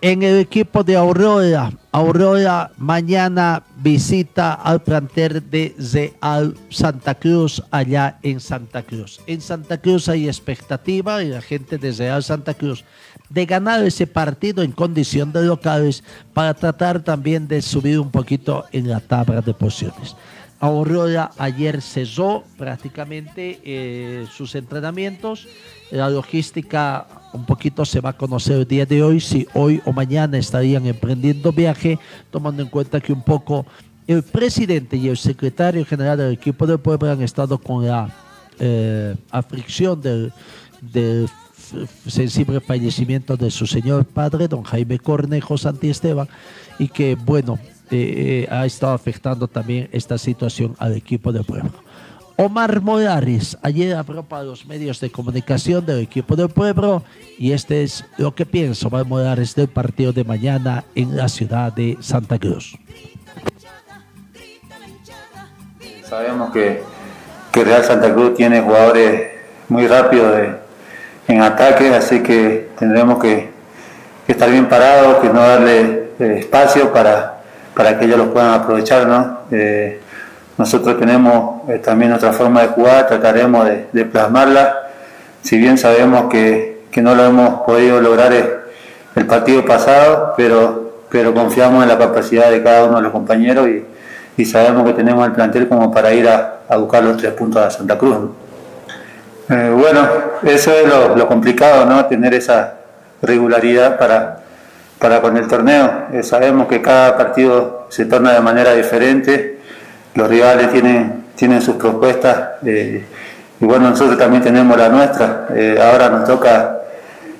En 0.00 0.22
el 0.22 0.38
equipo 0.38 0.84
de 0.84 0.96
Aurora. 0.96 1.72
Aurora 1.90 2.70
mañana 2.76 3.64
visita 3.76 4.54
al 4.54 4.82
plantel 4.82 5.50
de 5.50 5.74
Real 5.92 6.54
Santa 6.70 7.14
Cruz 7.14 7.62
allá 7.70 8.18
en 8.22 8.40
Santa 8.40 8.82
Cruz. 8.82 9.20
En 9.26 9.40
Santa 9.40 9.78
Cruz 9.78 10.08
hay 10.08 10.28
expectativa 10.28 11.22
y 11.22 11.28
la 11.28 11.40
gente 11.40 11.78
de 11.78 11.92
Real 11.92 12.22
Santa 12.22 12.54
Cruz 12.54 12.84
de 13.28 13.46
ganar 13.46 13.84
ese 13.84 14.06
partido 14.06 14.62
en 14.62 14.72
condición 14.72 15.32
de 15.32 15.42
locales 15.42 16.04
para 16.32 16.54
tratar 16.54 17.02
también 17.02 17.48
de 17.48 17.60
subir 17.60 17.98
un 17.98 18.10
poquito 18.10 18.64
en 18.72 18.88
la 18.88 19.00
tabla 19.00 19.40
de 19.40 19.52
posiciones. 19.52 20.16
Aurora 20.60 21.30
ayer 21.38 21.80
cesó 21.80 22.44
prácticamente 22.56 23.60
eh, 23.64 24.26
sus 24.32 24.54
entrenamientos. 24.54 25.46
La 25.90 26.10
logística 26.10 27.06
un 27.32 27.44
poquito 27.44 27.84
se 27.84 28.00
va 28.00 28.10
a 28.10 28.16
conocer 28.16 28.56
el 28.56 28.66
día 28.66 28.86
de 28.86 29.02
hoy, 29.02 29.20
si 29.20 29.46
hoy 29.54 29.80
o 29.84 29.92
mañana 29.92 30.38
estarían 30.38 30.86
emprendiendo 30.86 31.52
viaje, 31.52 31.98
tomando 32.30 32.62
en 32.62 32.68
cuenta 32.68 33.00
que 33.00 33.12
un 33.12 33.22
poco 33.22 33.66
el 34.06 34.22
presidente 34.22 34.96
y 34.96 35.08
el 35.08 35.16
secretario 35.16 35.84
general 35.84 36.18
del 36.18 36.32
equipo 36.32 36.66
del 36.66 36.78
pueblo 36.78 37.10
han 37.10 37.22
estado 37.22 37.58
con 37.58 37.86
la 37.86 38.10
eh, 38.58 39.14
aflicción 39.30 40.00
del, 40.00 40.32
sensible 42.06 42.60
fallecimiento 42.60 43.36
de 43.36 43.50
su 43.50 43.66
señor 43.66 44.06
padre, 44.06 44.48
don 44.48 44.62
Jaime 44.62 44.98
Cornejo 44.98 45.56
Esteban, 45.82 46.28
y 46.78 46.88
que, 46.88 47.14
bueno, 47.14 47.58
eh, 47.90 48.48
ha 48.50 48.66
estado 48.66 48.92
afectando 48.92 49.48
también 49.48 49.88
esta 49.92 50.18
situación 50.18 50.74
al 50.78 50.96
equipo 50.96 51.32
del 51.32 51.44
pueblo. 51.44 51.70
Omar 52.36 52.80
Morales 52.82 53.58
ayer 53.62 53.96
habló 53.96 54.22
para 54.22 54.44
los 54.44 54.64
medios 54.64 55.00
de 55.00 55.10
comunicación 55.10 55.84
del 55.84 56.00
equipo 56.00 56.36
del 56.36 56.48
pueblo 56.48 57.02
y 57.36 57.50
este 57.50 57.82
es 57.82 58.04
lo 58.16 58.32
que 58.34 58.46
piensa 58.46 58.86
Omar 58.86 59.06
Morales 59.06 59.54
del 59.56 59.68
partido 59.68 60.12
de 60.12 60.22
mañana 60.22 60.84
en 60.94 61.16
la 61.16 61.28
ciudad 61.28 61.72
de 61.72 61.96
Santa 62.00 62.38
Cruz. 62.38 62.78
Sabemos 66.08 66.50
que, 66.52 66.80
que 67.50 67.64
Real 67.64 67.84
Santa 67.84 68.14
Cruz 68.14 68.34
tiene 68.36 68.60
jugadores 68.60 69.30
muy 69.68 69.86
rápidos 69.86 70.38
en 71.28 71.42
ataque, 71.42 71.94
así 71.94 72.22
que 72.22 72.70
tendremos 72.78 73.18
que, 73.18 73.50
estar 74.26 74.50
bien 74.50 74.68
parados, 74.68 75.18
que 75.18 75.28
no 75.28 75.40
darle 75.40 76.10
eh, 76.18 76.36
espacio 76.40 76.92
para 76.92 77.37
para 77.78 77.96
que 77.96 78.06
ellos 78.06 78.18
lo 78.18 78.32
puedan 78.32 78.54
aprovechar, 78.54 79.06
¿no? 79.06 79.42
Eh, 79.52 80.00
nosotros 80.58 80.98
tenemos 80.98 81.62
eh, 81.68 81.78
también 81.78 82.10
nuestra 82.10 82.32
forma 82.32 82.62
de 82.62 82.66
jugar, 82.66 83.06
trataremos 83.06 83.68
de, 83.92 84.04
plasmarla, 84.04 84.88
si 85.42 85.58
bien 85.58 85.78
sabemos 85.78 86.28
que, 86.28 86.86
que, 86.90 87.00
no 87.00 87.14
lo 87.14 87.24
hemos 87.24 87.60
podido 87.60 88.00
lograr 88.00 88.32
el, 88.32 89.26
partido 89.26 89.64
pasado, 89.64 90.34
pero, 90.36 91.04
pero 91.08 91.32
confiamos 91.32 91.84
en 91.84 91.88
la 91.88 91.96
capacidad 91.96 92.50
de 92.50 92.64
cada 92.64 92.86
uno 92.86 92.96
de 92.96 93.02
los 93.02 93.12
compañeros 93.12 93.68
y, 93.68 93.84
y 94.36 94.44
sabemos 94.44 94.84
que 94.84 94.94
tenemos 94.94 95.24
el 95.24 95.32
plantel 95.32 95.68
como 95.68 95.92
para 95.92 96.12
ir 96.12 96.28
a, 96.28 96.62
a 96.68 96.76
buscar 96.78 97.04
los 97.04 97.16
tres 97.16 97.32
puntos 97.34 97.62
a 97.62 97.70
Santa 97.70 97.96
Cruz. 97.96 98.16
Eh, 99.50 99.72
bueno, 99.72 100.00
eso 100.42 100.72
es 100.72 100.88
lo, 100.88 101.14
lo 101.14 101.28
complicado, 101.28 101.86
¿no? 101.86 102.04
Tener 102.06 102.34
esa 102.34 102.74
regularidad 103.22 103.96
para, 104.00 104.47
para 104.98 105.20
con 105.20 105.36
el 105.36 105.46
torneo. 105.46 106.06
Eh, 106.12 106.22
sabemos 106.22 106.68
que 106.68 106.82
cada 106.82 107.16
partido 107.16 107.86
se 107.88 108.04
torna 108.06 108.32
de 108.32 108.40
manera 108.40 108.72
diferente, 108.72 109.58
los 110.14 110.28
rivales 110.28 110.72
tienen, 110.72 111.24
tienen 111.36 111.62
sus 111.62 111.76
propuestas 111.76 112.50
eh, 112.64 113.04
y 113.60 113.64
bueno, 113.64 113.90
nosotros 113.90 114.18
también 114.18 114.42
tenemos 114.42 114.76
la 114.76 114.88
nuestra. 114.88 115.46
Eh, 115.54 115.78
ahora 115.82 116.08
nos 116.10 116.24
toca 116.24 116.78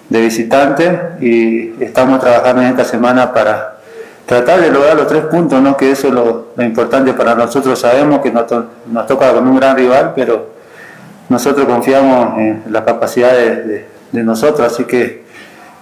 de 0.09 0.21
visitante 0.21 1.01
y 1.21 1.83
estamos 1.83 2.21
trabajando 2.21 2.62
en 2.62 2.68
esta 2.68 2.85
semana 2.85 3.33
para 3.33 3.79
tratar 4.27 4.61
de 4.61 4.71
lograr 4.71 4.97
los 4.97 5.07
tres 5.07 5.25
puntos, 5.25 5.61
¿no? 5.62 5.77
que 5.77 5.92
eso 5.92 6.09
es 6.09 6.14
lo, 6.14 6.49
importante 6.62 7.12
para 7.12 7.35
nosotros. 7.35 7.79
Sabemos 7.79 8.21
que 8.21 8.33
nos, 8.33 8.47
toca 9.07 9.33
con 9.33 9.47
un 9.47 9.57
gran 9.57 9.77
rival, 9.77 10.12
pero 10.14 10.51
nosotros 11.29 11.66
confiamos 11.66 12.38
en 12.38 12.62
la 12.71 12.85
capacidad 12.85 13.33
de, 13.33 13.87
nosotros, 14.12 14.73
así 14.73 14.85
que 14.85 15.23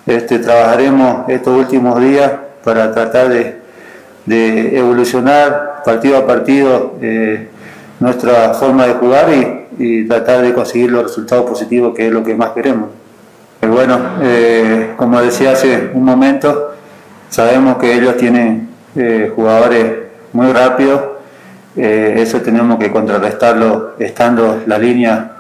este, 0.06 0.38
trabajaremos 0.38 1.28
estos 1.28 1.58
últimos 1.58 2.00
días 2.00 2.30
para 2.62 2.92
tratar 2.92 3.28
de, 3.28 3.56
evolucionar 4.76 5.82
partido 5.84 6.18
a 6.18 6.26
partido 6.26 6.94
eh, 7.00 7.48
nuestra 8.00 8.54
forma 8.54 8.86
de 8.86 8.94
jugar 8.94 9.28
y, 9.78 10.04
tratar 10.08 10.42
de 10.42 10.54
conseguir 10.54 10.90
los 10.90 11.02
resultados 11.02 11.44
positivos, 11.48 11.94
que 11.94 12.06
es 12.06 12.12
lo 12.12 12.24
que 12.24 12.34
más 12.34 12.50
queremos. 12.50 12.88
Bueno, 13.60 13.98
eh, 14.22 14.94
como 14.96 15.20
decía 15.20 15.52
hace 15.52 15.90
un 15.92 16.04
momento, 16.04 16.74
sabemos 17.28 17.76
que 17.76 17.92
ellos 17.94 18.16
tienen 18.16 18.70
eh, 18.94 19.30
jugadores 19.34 19.92
muy 20.32 20.50
rápidos, 20.52 21.02
eso 21.76 22.40
tenemos 22.40 22.78
que 22.78 22.90
contrarrestarlo 22.90 23.96
estando 23.98 24.62
la 24.66 24.78
línea 24.78 25.35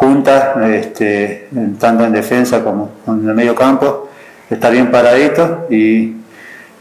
juntas, 0.00 0.56
este, 0.64 1.48
tanto 1.78 2.06
en 2.06 2.12
defensa 2.12 2.64
como 2.64 2.90
en 3.06 3.28
el 3.28 3.34
medio 3.34 3.54
campo, 3.54 4.08
estar 4.48 4.72
bien 4.72 4.90
paradito 4.90 5.66
y, 5.68 6.16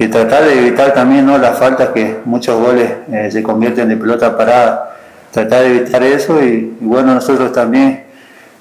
tratar 0.09 0.45
de 0.45 0.57
evitar 0.57 0.93
también 0.93 1.25
¿no? 1.25 1.37
las 1.37 1.59
faltas 1.59 1.89
que 1.89 2.19
muchos 2.23 2.57
goles 2.57 2.89
se 3.33 3.43
convierten 3.43 3.91
en 3.91 3.99
pelota 3.99 4.37
parada, 4.37 4.95
tratar 5.29 5.63
de 5.63 5.75
evitar 5.75 6.01
eso 6.03 6.41
y 6.41 6.77
bueno, 6.79 7.13
nosotros 7.13 7.51
también 7.51 8.05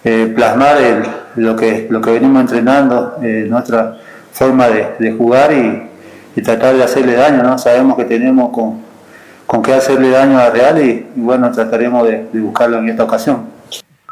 eh, 0.05 0.33
plasmar 0.35 0.79
lo, 1.37 1.55
que, 1.55 1.87
lo 1.91 2.01
que 2.01 2.11
venimos 2.11 2.41
entrenando, 2.41 3.19
eh, 3.23 3.47
nuestra 3.49 3.99
forma 4.33 4.69
de, 4.69 4.89
de 4.99 5.13
jugar 5.13 5.53
y, 5.53 5.85
tratar 6.43 6.77
de 6.77 6.85
hacerle 6.85 7.15
daño, 7.15 7.43
¿no? 7.43 7.59
Sabemos 7.59 7.97
que 7.97 8.05
tenemos 8.05 8.51
con, 8.51 8.81
con 9.45 9.61
qué 9.61 9.75
hacerle 9.75 10.11
daño 10.11 10.39
a 10.39 10.51
Real 10.51 10.81
y, 10.81 11.05
bueno, 11.17 11.51
trataremos 11.51 12.07
de, 12.07 12.29
de, 12.33 12.41
buscarlo 12.41 12.79
en 12.79 12.89
esta 12.89 13.03
ocasión. 13.03 13.58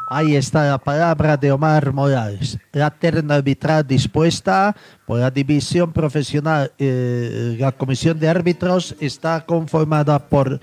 Ahí 0.08 0.36
está 0.36 0.64
la 0.64 0.78
palabra 0.78 1.36
de 1.36 1.50
Omar 1.50 1.92
Morales. 1.92 2.58
La 2.72 2.90
terna 2.90 3.34
arbitral 3.34 3.84
dispuesta 3.84 4.76
por 5.04 5.18
la 5.18 5.32
división 5.32 5.92
profesional. 5.92 6.70
Eh, 6.78 7.56
la 7.58 7.72
comisión 7.72 8.16
de 8.18 8.28
árbitros 8.28 8.94
está 9.00 9.44
conformada 9.44 10.20
por 10.28 10.60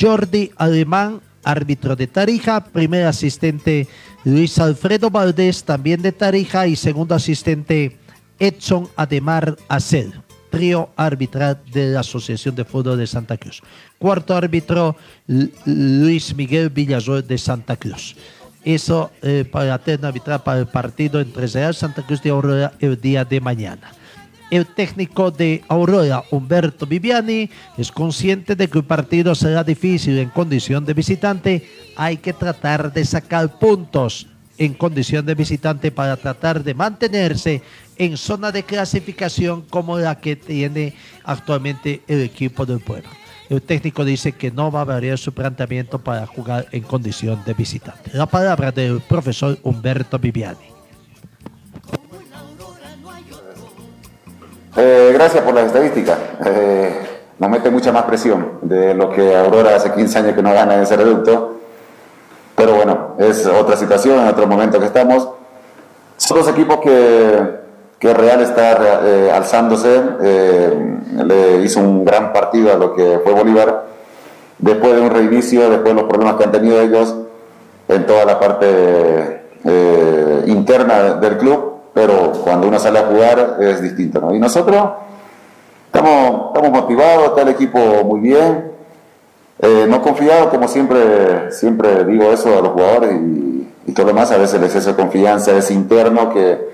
Jordi 0.00 0.50
Alemán, 0.56 1.20
árbitro 1.44 1.94
de 1.94 2.06
Tarija, 2.06 2.64
primer 2.64 3.04
asistente 3.04 3.86
Luis 4.24 4.58
Alfredo 4.58 5.10
Valdés, 5.10 5.62
también 5.62 6.00
de 6.00 6.12
Tarija, 6.12 6.66
y 6.66 6.74
segundo 6.74 7.14
asistente 7.14 7.98
Edson 8.38 8.88
Ademar 8.96 9.56
Acel, 9.68 10.14
trío 10.50 10.88
arbitral 10.96 11.60
de 11.70 11.90
la 11.90 12.00
Asociación 12.00 12.54
de 12.54 12.64
Fútbol 12.64 12.96
de 12.96 13.06
Santa 13.06 13.36
Cruz. 13.36 13.60
Cuarto 13.98 14.34
árbitro 14.34 14.96
Luis 15.66 16.34
Miguel 16.34 16.70
Villazor 16.70 17.22
de 17.22 17.36
Santa 17.36 17.76
Cruz. 17.76 18.16
Eso 18.66 19.12
eh, 19.22 19.44
para 19.48 19.78
terna 19.78 20.08
arbitral 20.08 20.42
para 20.42 20.58
el 20.58 20.66
partido 20.66 21.20
entre 21.20 21.46
Santa 21.72 22.04
Cruz 22.04 22.20
de 22.20 22.30
Aurora 22.30 22.72
el 22.80 23.00
día 23.00 23.24
de 23.24 23.40
mañana. 23.40 23.92
El 24.50 24.66
técnico 24.66 25.30
de 25.30 25.62
Aurora, 25.68 26.24
Humberto 26.32 26.84
Viviani, 26.84 27.48
es 27.78 27.92
consciente 27.92 28.56
de 28.56 28.66
que 28.68 28.78
el 28.78 28.84
partido 28.84 29.36
será 29.36 29.62
difícil 29.62 30.18
en 30.18 30.30
condición 30.30 30.84
de 30.84 30.94
visitante. 30.94 31.70
Hay 31.94 32.16
que 32.16 32.32
tratar 32.32 32.92
de 32.92 33.04
sacar 33.04 33.56
puntos 33.60 34.26
en 34.58 34.74
condición 34.74 35.24
de 35.24 35.36
visitante 35.36 35.92
para 35.92 36.16
tratar 36.16 36.64
de 36.64 36.74
mantenerse 36.74 37.62
en 37.96 38.16
zona 38.16 38.50
de 38.50 38.64
clasificación 38.64 39.62
como 39.62 39.96
la 39.96 40.18
que 40.18 40.34
tiene 40.34 40.92
actualmente 41.22 42.02
el 42.08 42.22
equipo 42.22 42.66
del 42.66 42.80
pueblo. 42.80 43.10
El 43.48 43.62
técnico 43.62 44.04
dice 44.04 44.32
que 44.32 44.50
no 44.50 44.72
va 44.72 44.80
a 44.80 44.84
variar 44.84 45.18
su 45.18 45.32
planteamiento 45.32 46.00
para 46.00 46.26
jugar 46.26 46.66
en 46.72 46.82
condición 46.82 47.42
de 47.44 47.54
visitante. 47.54 48.10
La 48.12 48.26
palabra 48.26 48.72
del 48.72 49.00
profesor 49.00 49.56
Humberto 49.62 50.18
Viviani. 50.18 50.76
Eh, 54.76 55.10
gracias 55.14 55.42
por 55.44 55.54
las 55.54 55.66
estadísticas. 55.66 56.18
Eh, 56.44 57.06
nos 57.38 57.50
mete 57.50 57.70
mucha 57.70 57.92
más 57.92 58.02
presión 58.04 58.58
de 58.62 58.94
lo 58.94 59.10
que 59.10 59.36
Aurora 59.36 59.76
hace 59.76 59.92
15 59.92 60.18
años 60.18 60.34
que 60.34 60.42
no 60.42 60.52
gana 60.52 60.74
en 60.74 60.82
ese 60.82 60.96
reducto. 60.96 61.60
Pero 62.56 62.74
bueno, 62.74 63.14
es 63.18 63.46
otra 63.46 63.76
situación, 63.76 64.18
en 64.20 64.28
otro 64.28 64.46
momento 64.46 64.80
que 64.80 64.86
estamos. 64.86 65.28
Son 66.16 66.38
los 66.38 66.48
equipos 66.48 66.80
que, 66.80 67.65
que 67.98 68.12
Real 68.12 68.40
está 68.40 69.00
eh, 69.04 69.30
alzándose. 69.32 70.02
le 71.24 71.62
hizo 71.62 71.80
un 71.80 72.04
gran 72.04 72.32
partido 72.32 72.72
a 72.72 72.76
lo 72.76 72.94
que 72.94 73.20
fue 73.24 73.32
Bolívar. 73.32 73.86
Después 74.58 74.94
de 74.94 75.00
un 75.00 75.10
reinicio, 75.10 75.68
después 75.70 75.94
de 75.94 76.02
los 76.02 76.04
problemas 76.04 76.36
que 76.36 76.44
han 76.44 76.52
tenido 76.52 76.80
ellos 76.80 77.14
en 77.88 78.06
toda 78.06 78.24
la 78.24 78.38
parte 78.38 79.42
interna 80.46 81.14
del 81.14 81.38
club, 81.38 81.76
pero 81.92 82.32
cuando 82.44 82.68
uno 82.68 82.78
sale 82.78 82.98
a 82.98 83.06
jugar 83.06 83.56
es 83.60 83.80
distinto. 83.80 84.32
Y 84.34 84.38
nosotros 84.38 84.90
estamos, 85.86 86.70
motivados, 86.70 87.28
está 87.28 87.42
el 87.42 87.48
equipo 87.48 87.78
muy 88.04 88.20
bien, 88.20 88.72
eh, 89.60 89.86
no 89.88 90.02
confiado, 90.02 90.50
como 90.50 90.68
siempre, 90.68 91.50
siempre 91.50 92.04
digo 92.04 92.24
eso 92.24 92.58
a 92.58 92.60
los 92.60 92.72
jugadores 92.72 93.14
y, 93.14 93.92
todo 93.92 94.06
lo 94.06 94.12
demás, 94.12 94.30
a 94.32 94.36
veces 94.36 94.56
el 94.56 94.64
exceso 94.64 94.90
de 94.90 94.96
confianza 94.96 95.56
es 95.56 95.70
interno, 95.70 96.30
que, 96.30 96.65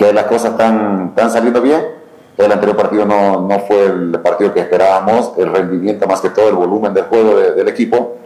que 0.00 0.14
las 0.14 0.24
cosas 0.24 0.52
están, 0.52 1.08
están 1.10 1.30
saliendo 1.30 1.60
bien. 1.60 1.82
El 2.38 2.50
anterior 2.50 2.74
partido 2.74 3.04
no, 3.04 3.46
no, 3.46 3.58
fue 3.60 3.84
el 3.84 4.18
partido 4.22 4.54
que 4.54 4.60
esperábamos, 4.60 5.32
el 5.36 5.52
rendimiento 5.52 6.06
más 6.06 6.22
que 6.22 6.30
todo, 6.30 6.48
el 6.48 6.54
volumen 6.54 6.94
del 6.94 7.04
juego 7.04 7.36
del 7.36 7.68
equipo. 7.68 8.16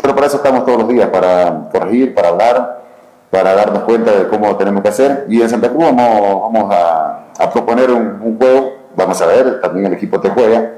Pero 0.00 0.14
para 0.14 0.26
eso 0.26 0.38
estamos 0.38 0.64
todos 0.64 0.78
los 0.78 0.88
días, 0.88 1.10
para 1.10 1.68
corregir, 1.70 2.14
para 2.14 2.28
hablar, 2.28 2.84
para 3.30 3.54
darnos 3.54 3.82
cuenta 3.82 4.10
de 4.10 4.26
cómo 4.28 4.56
tenemos 4.56 4.82
que 4.82 4.88
hacer. 4.88 5.26
Y 5.28 5.42
en 5.42 5.50
Santa 5.50 5.68
Cruz 5.68 5.84
vamos, 5.84 6.50
vamos 6.50 6.74
a, 6.74 7.50
proponer 7.52 7.90
un, 7.90 8.38
juego, 8.38 8.72
vamos 8.96 9.20
a 9.20 9.26
ver, 9.26 9.60
también 9.60 9.84
el 9.84 9.92
equipo 9.92 10.18
te 10.18 10.30
juega, 10.30 10.76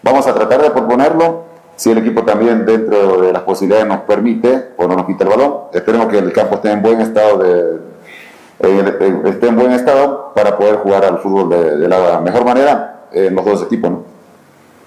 vamos 0.00 0.28
a 0.28 0.32
tratar 0.32 0.62
de 0.62 0.70
proponerlo, 0.70 1.42
si 1.74 1.90
el 1.90 1.98
equipo 1.98 2.22
también 2.22 2.64
dentro 2.64 3.20
de 3.20 3.32
las 3.32 3.42
posibilidades 3.42 3.88
nos 3.88 4.02
permite 4.02 4.68
o 4.76 4.86
no 4.86 4.94
nos 4.94 5.06
quita 5.06 5.24
el 5.24 5.30
balón, 5.30 5.54
esperemos 5.72 6.06
que 6.06 6.18
el 6.18 6.32
campo 6.32 6.54
esté 6.54 6.70
en 6.70 6.82
buen 6.82 7.00
estado 7.00 7.38
de, 7.38 7.85
eh, 8.60 9.20
esté 9.26 9.48
en 9.48 9.56
buen 9.56 9.72
estado 9.72 10.32
para 10.34 10.56
poder 10.56 10.76
jugar 10.76 11.04
al 11.04 11.18
fútbol 11.18 11.50
de, 11.50 11.88
la 11.88 12.20
mejor 12.20 12.44
manera 12.44 13.06
en 13.12 13.34
los 13.34 13.44
dos 13.44 13.62
equipos. 13.62 13.92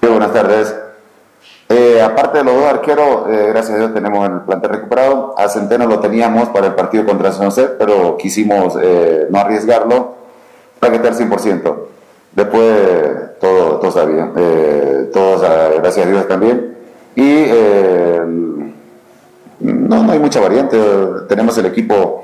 Buenas 0.02 0.34
tardes. 0.34 0.76
Eh, 1.70 2.02
aparte 2.02 2.40
de 2.40 2.44
los 2.44 2.56
dos 2.56 2.66
arqueros, 2.66 3.30
eh, 3.30 3.48
gracias 3.50 3.76
a 3.76 3.78
Dios 3.78 3.94
tenemos 3.94 4.28
el 4.28 4.42
plantel 4.42 4.72
recuperado. 4.72 5.36
A 5.38 5.48
Centeno 5.50 5.86
lo 5.86 6.00
teníamos 6.00 6.50
para 6.50 6.68
el 6.68 6.74
partido 6.74 7.06
contra 7.06 7.32
San 7.32 7.46
José, 7.46 7.70
pero 7.78 8.18
quisimos 8.18 8.76
eh, 8.82 9.28
no 9.30 9.40
arriesgarlo 9.40 10.16
para 10.80 10.92
que 10.92 10.98
esté 10.98 11.24
al 11.24 11.30
100%. 11.30 11.76
Después 12.34 13.40
todo, 13.40 13.78
todo 13.78 13.88
está 13.88 14.06
bien. 14.06 14.34
todos, 15.14 15.42
gracias 15.80 16.06
a 16.06 16.10
Dios 16.10 16.28
también. 16.28 16.76
Y 17.16 17.46
no, 19.60 20.04
no 20.04 20.12
hay 20.12 20.20
mucha 20.20 20.40
variante. 20.40 20.78
Tenemos 21.28 21.58
el 21.58 21.68
equipo 21.68 22.24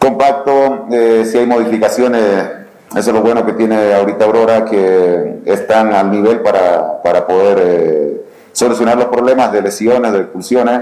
compacto. 0.00 0.86
si 0.90 1.38
hay 1.38 1.46
modificaciones 1.46 2.60
eso 2.96 3.10
es 3.10 3.14
lo 3.14 3.22
bueno 3.22 3.46
que 3.46 3.52
tiene 3.52 3.94
ahorita 3.94 4.24
Aurora, 4.24 4.64
que 4.64 5.42
están 5.44 5.92
al 5.92 6.10
nivel 6.10 6.40
para, 6.40 7.00
para 7.02 7.24
poder 7.24 7.58
eh, 7.62 8.22
solucionar 8.50 8.96
los 8.96 9.06
problemas 9.06 9.52
de 9.52 9.62
lesiones, 9.62 10.12
de 10.12 10.18
expulsiones 10.18 10.80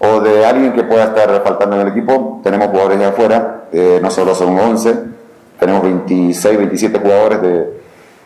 o 0.00 0.20
de 0.20 0.44
alguien 0.44 0.72
que 0.72 0.82
pueda 0.82 1.04
estar 1.04 1.40
faltando 1.44 1.76
en 1.76 1.82
el 1.82 1.88
equipo. 1.92 2.40
Tenemos 2.42 2.68
jugadores 2.70 2.98
de 2.98 3.04
afuera, 3.04 3.66
eh, 3.70 4.00
no 4.02 4.10
solo 4.10 4.34
son 4.34 4.58
11, 4.58 4.94
tenemos 5.60 5.84
26, 5.84 6.58
27 6.58 6.98
jugadores 6.98 7.42
de, 7.42 7.80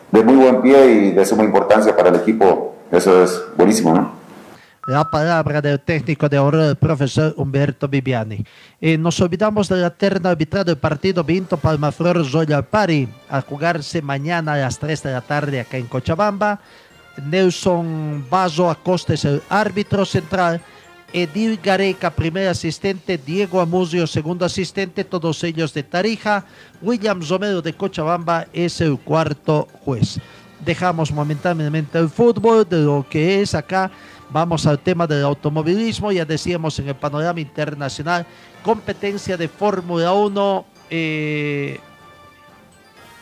de 0.09 0.23
muy 0.23 0.37
buen 0.37 0.63
pie 0.63 0.85
y 0.87 1.11
de 1.11 1.25
suma 1.27 1.43
importancia 1.43 1.95
para 1.95 2.09
el 2.09 2.15
equipo. 2.15 2.73
Eso 2.91 3.21
es 3.21 3.39
buenísimo, 3.55 3.93
¿no? 3.93 4.24
La 4.85 5.09
palabra 5.09 5.61
del 5.61 5.79
técnico 5.79 6.29
de 6.29 6.37
Aurora, 6.37 6.69
el 6.69 6.75
profesor 6.75 7.33
Humberto 7.37 7.87
Viviani. 7.87 8.45
Y 8.79 8.97
nos 8.97 9.19
olvidamos 9.19 9.67
de 9.67 9.77
la 9.77 9.89
terna 9.89 10.29
arbitral 10.29 10.63
del 10.63 10.77
partido 10.77 11.23
Vinto 11.23 11.57
Palmaflor 11.57 12.31
Royal 12.31 12.65
Party 12.65 13.07
a 13.29 13.41
jugarse 13.41 14.01
mañana 14.01 14.53
a 14.53 14.57
las 14.57 14.77
3 14.77 15.01
de 15.01 15.11
la 15.11 15.21
tarde 15.21 15.59
acá 15.59 15.77
en 15.77 15.87
Cochabamba. 15.87 16.59
Nelson 17.25 18.25
Bazo 18.29 18.69
Acosta 18.69 19.15
es 19.15 19.25
el 19.25 19.41
árbitro 19.49 20.05
central. 20.05 20.61
Edil 21.13 21.59
Gareca, 21.63 22.11
primer 22.11 22.49
asistente, 22.49 23.17
Diego 23.17 23.61
Amuzio, 23.61 24.05
segundo 24.05 24.45
asistente, 24.45 25.03
todos 25.03 25.43
ellos 25.43 25.73
de 25.73 25.81
Tarija. 25.81 26.45
William 26.81 27.23
Zomero 27.23 27.61
de 27.61 27.73
Cochabamba 27.73 28.45
es 28.53 28.81
el 28.81 28.99
cuarto 28.99 29.67
juez. 29.83 30.19
Dejamos 30.63 31.11
momentáneamente 31.11 31.97
el 31.97 32.09
fútbol 32.09 32.67
de 32.67 32.79
lo 32.79 33.05
que 33.09 33.41
es 33.41 33.55
acá 33.55 33.91
Vamos 34.29 34.65
al 34.65 34.79
tema 34.79 35.07
del 35.07 35.23
automovilismo, 35.23 36.11
ya 36.11 36.25
decíamos 36.25 36.77
en 36.79 36.89
el 36.89 36.95
panorama 36.95 37.39
internacional, 37.39 38.25
competencia 38.63 39.37
de 39.37 39.47
Fórmula 39.47 40.13
1 40.13 40.65
eh, 40.89 41.79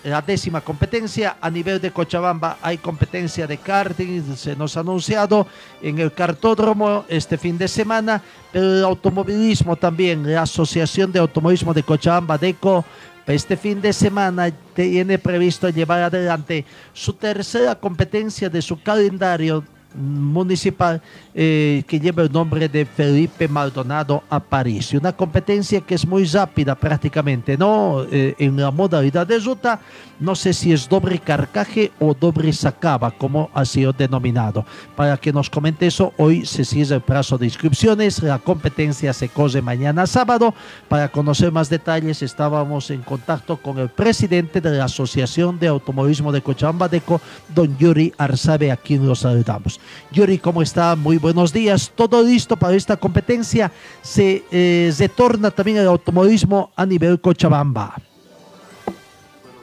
la 0.03 0.21
décima 0.21 0.61
competencia. 0.61 1.37
A 1.39 1.49
nivel 1.49 1.79
de 1.79 1.91
Cochabamba 1.91 2.57
hay 2.61 2.77
competencia 2.77 3.47
de 3.47 3.57
karting, 3.57 4.35
se 4.35 4.55
nos 4.55 4.75
ha 4.75 4.81
anunciado 4.81 5.47
en 5.81 5.99
el 5.99 6.11
cartódromo 6.11 7.05
este 7.07 7.37
fin 7.37 7.57
de 7.57 7.67
semana, 7.67 8.21
pero 8.51 8.65
el 8.65 8.83
automovilismo 8.83 9.75
también, 9.75 10.31
la 10.31 10.41
Asociación 10.41 11.11
de 11.11 11.19
Automovilismo 11.19 11.73
de 11.73 11.83
Cochabamba, 11.83 12.37
DECO, 12.37 12.83
este 13.25 13.55
fin 13.55 13.79
de 13.79 13.93
semana 13.93 14.51
tiene 14.75 15.17
previsto 15.17 15.69
llevar 15.69 16.03
adelante 16.03 16.65
su 16.91 17.13
tercera 17.13 17.75
competencia 17.75 18.49
de 18.49 18.61
su 18.61 18.81
calendario 18.81 19.63
municipal 19.95 21.01
eh, 21.34 21.84
que 21.88 21.99
lleva 21.99 22.23
el 22.23 22.32
nombre 22.32 22.67
de 22.67 22.86
Felipe 22.86 23.47
Maldonado 23.47 24.23
Aparicio. 24.29 24.99
Una 24.99 25.13
competencia 25.13 25.82
que 25.82 25.95
es 25.95 26.06
muy 26.06 26.25
rápida 26.25 26.75
prácticamente, 26.75 27.58
¿no? 27.58 28.06
Eh, 28.12 28.36
en 28.39 28.58
la 28.58 28.71
modalidad 28.71 29.25
de 29.25 29.39
ruta, 29.39 29.79
no 30.19 30.36
sé 30.36 30.53
si 30.53 30.71
es 30.71 30.88
doble 30.88 31.19
carcaje 31.19 31.91
o 31.99 32.13
doble 32.13 32.53
sacaba, 32.53 33.12
como 33.12 33.49
ha 33.53 33.65
sido 33.65 33.93
denominado. 33.93 34.65
Para 34.95 35.17
que 35.17 35.34
nos 35.34 35.49
comente 35.49 35.88
eso, 35.88 36.13
hoy 36.17 36.45
se 36.45 36.65
cierra 36.65 36.95
el 36.95 37.01
plazo 37.01 37.38
de 37.38 37.45
inscripciones, 37.45 38.21
la 38.23 38.39
competencia 38.39 39.13
se 39.13 39.29
cose 39.29 39.62
mañana 39.62 40.08
sábado. 40.08 40.53
Para 40.88 41.10
conocer 41.10 41.51
más 41.51 41.69
detalles, 41.69 42.21
estábamos 42.21 42.89
en 42.89 43.01
contacto 43.01 43.58
con 43.58 43.79
el 43.79 43.89
presidente 43.89 44.62
de 44.62 44.71
la 44.77 44.86
Asociación 44.86 45.60
de 45.60 45.67
Automovilismo 45.67 46.32
de 46.32 46.41
Cochabamba, 46.41 46.88
DECO, 46.88 47.19
don 47.53 47.77
Yuri 47.77 48.13
Arzabe, 48.17 48.71
a 48.71 48.77
quien 48.77 49.06
lo 49.06 49.15
saludamos. 49.15 49.79
Yuri, 50.11 50.37
¿cómo 50.37 50.61
está? 50.61 50.95
Muy 50.95 51.17
buenos 51.17 51.53
días. 51.53 51.91
Todo 51.95 52.23
listo 52.23 52.57
para 52.57 52.75
esta 52.75 52.97
competencia. 52.97 53.71
Se 54.01 54.43
eh, 54.51 54.93
retorna 54.97 55.51
también 55.51 55.77
el 55.77 55.87
automovilismo 55.87 56.71
a 56.75 56.85
nivel 56.85 57.19
Cochabamba. 57.19 57.95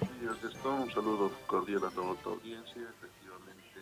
Buenos 0.00 0.20
días, 0.20 0.36
Gastón. 0.42 0.82
Un 0.82 0.90
saludo 0.92 1.32
cordial 1.46 1.82
a 1.84 1.90
toda 1.90 2.14
tu 2.22 2.30
audiencia. 2.30 2.82
Efectivamente, 2.98 3.80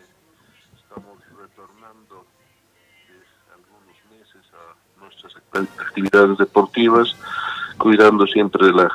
estamos 0.75 1.17
retornando 1.37 2.25
desde 3.07 3.53
algunos 3.53 3.97
meses 4.11 4.51
a 4.53 5.01
nuestras 5.01 5.35
actividades 5.79 6.37
deportivas, 6.37 7.15
cuidando 7.77 8.27
siempre 8.27 8.71
la 8.71 8.89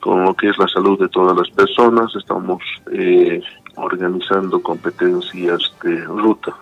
con 0.00 0.24
lo 0.24 0.34
que 0.34 0.48
es 0.48 0.58
la 0.58 0.68
salud 0.68 0.98
de 0.98 1.08
todas 1.08 1.36
las 1.36 1.50
personas. 1.50 2.14
Estamos 2.14 2.62
eh, 2.92 3.42
organizando 3.78 4.60
competencias 4.62 5.72
de 5.82 6.04
ruta. 6.04 6.54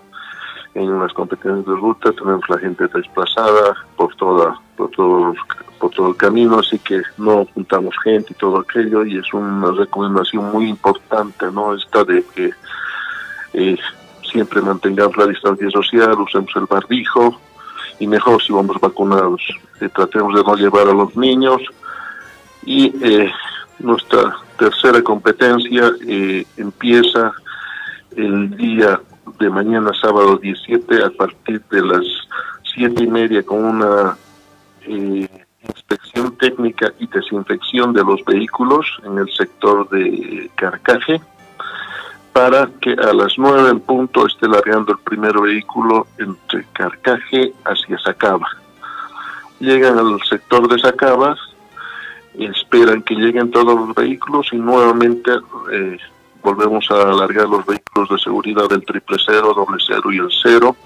En 0.75 0.99
las 0.99 1.13
competencias 1.13 1.67
de 1.67 1.75
ruta 1.77 2.13
tenemos 2.13 2.49
la 2.49 2.59
gente 2.59 2.87
desplazada 2.89 3.75
por 3.97 4.15
toda 4.17 4.61
por 4.77 4.91
todo 4.91 5.35
por 5.79 5.91
todo 5.91 6.09
el 6.09 6.17
camino 6.17 6.59
así 6.59 6.79
que 6.79 7.03
no 7.17 7.47
juntamos 7.55 7.95
gente 8.05 8.33
y 8.33 8.37
todo 8.37 8.59
aquello 8.59 9.05
y 9.05 9.19
es 9.19 9.33
una 9.33 9.71
recomendación 9.73 10.53
muy 10.53 10.69
importante 10.69 11.51
no 11.51 11.75
esta 11.75 12.05
de 12.05 12.23
que 12.35 12.51
eh, 13.55 13.79
siempre 14.31 14.61
mantengamos 14.61 15.17
la 15.17 15.27
distancia 15.27 15.71
social 15.71 16.21
usemos 16.21 16.51
el 16.57 16.67
barbijo 16.67 17.41
y 17.99 18.07
mejor 18.07 18.43
si 18.43 18.53
vamos 18.53 18.79
vacunados. 18.81 19.43
Eh, 19.81 19.89
tratemos 19.89 20.35
de 20.35 20.43
no 20.43 20.55
llevar 20.55 20.89
a 20.89 20.93
los 20.93 21.17
niños 21.17 21.63
y 22.65 22.93
eh, 23.03 23.31
nuestra 23.79 24.37
tercera 24.59 25.03
competencia 25.03 25.93
empieza 26.57 27.33
el 28.17 28.57
día 28.57 29.01
de 29.39 29.51
mañana 29.51 29.93
sábado 30.01 30.39
17 30.39 31.05
a 31.05 31.11
partir 31.11 31.63
de 31.71 31.83
las 31.83 32.05
siete 32.75 33.05
y 33.05 33.07
media 33.07 33.43
con 33.43 33.65
una 33.65 34.17
eh, 34.83 35.29
inspección 35.69 36.37
técnica 36.37 36.93
y 36.99 37.07
desinfección 37.07 37.93
de 37.93 38.05
los 38.05 38.25
vehículos 38.25 38.87
en 39.05 39.19
el 39.19 39.29
sector 39.33 39.89
de 39.91 40.51
Carcaje 40.55 41.21
para 42.33 42.69
que 42.81 42.93
a 42.93 43.13
las 43.13 43.35
nueve 43.39 43.71
en 43.71 43.81
punto 43.81 44.27
esté 44.27 44.47
largando 44.47 44.93
el 44.93 44.99
primer 44.99 45.39
vehículo 45.39 46.07
entre 46.19 46.67
Carcaje 46.73 47.53
hacia 47.65 47.99
Sacaba. 47.99 48.47
Llegan 49.59 49.99
al 49.99 50.21
sector 50.29 50.69
de 50.69 50.79
Sacaba, 50.79 51.35
esperan 52.45 53.03
que 53.03 53.15
lleguen 53.15 53.51
todos 53.51 53.75
los 53.75 53.95
vehículos 53.95 54.49
y 54.53 54.57
nuevamente 54.57 55.31
eh, 55.73 55.99
volvemos 56.43 56.89
a 56.91 57.03
alargar 57.03 57.49
los 57.49 57.65
vehículos 57.65 58.09
de 58.11 58.19
seguridad 58.19 58.69
del 58.69 58.85
triple 58.85 59.17
cero, 59.25 59.53
doble 59.55 59.79
cero 59.87 60.13
y 60.13 60.19
el 60.19 60.29
cero 60.43 60.77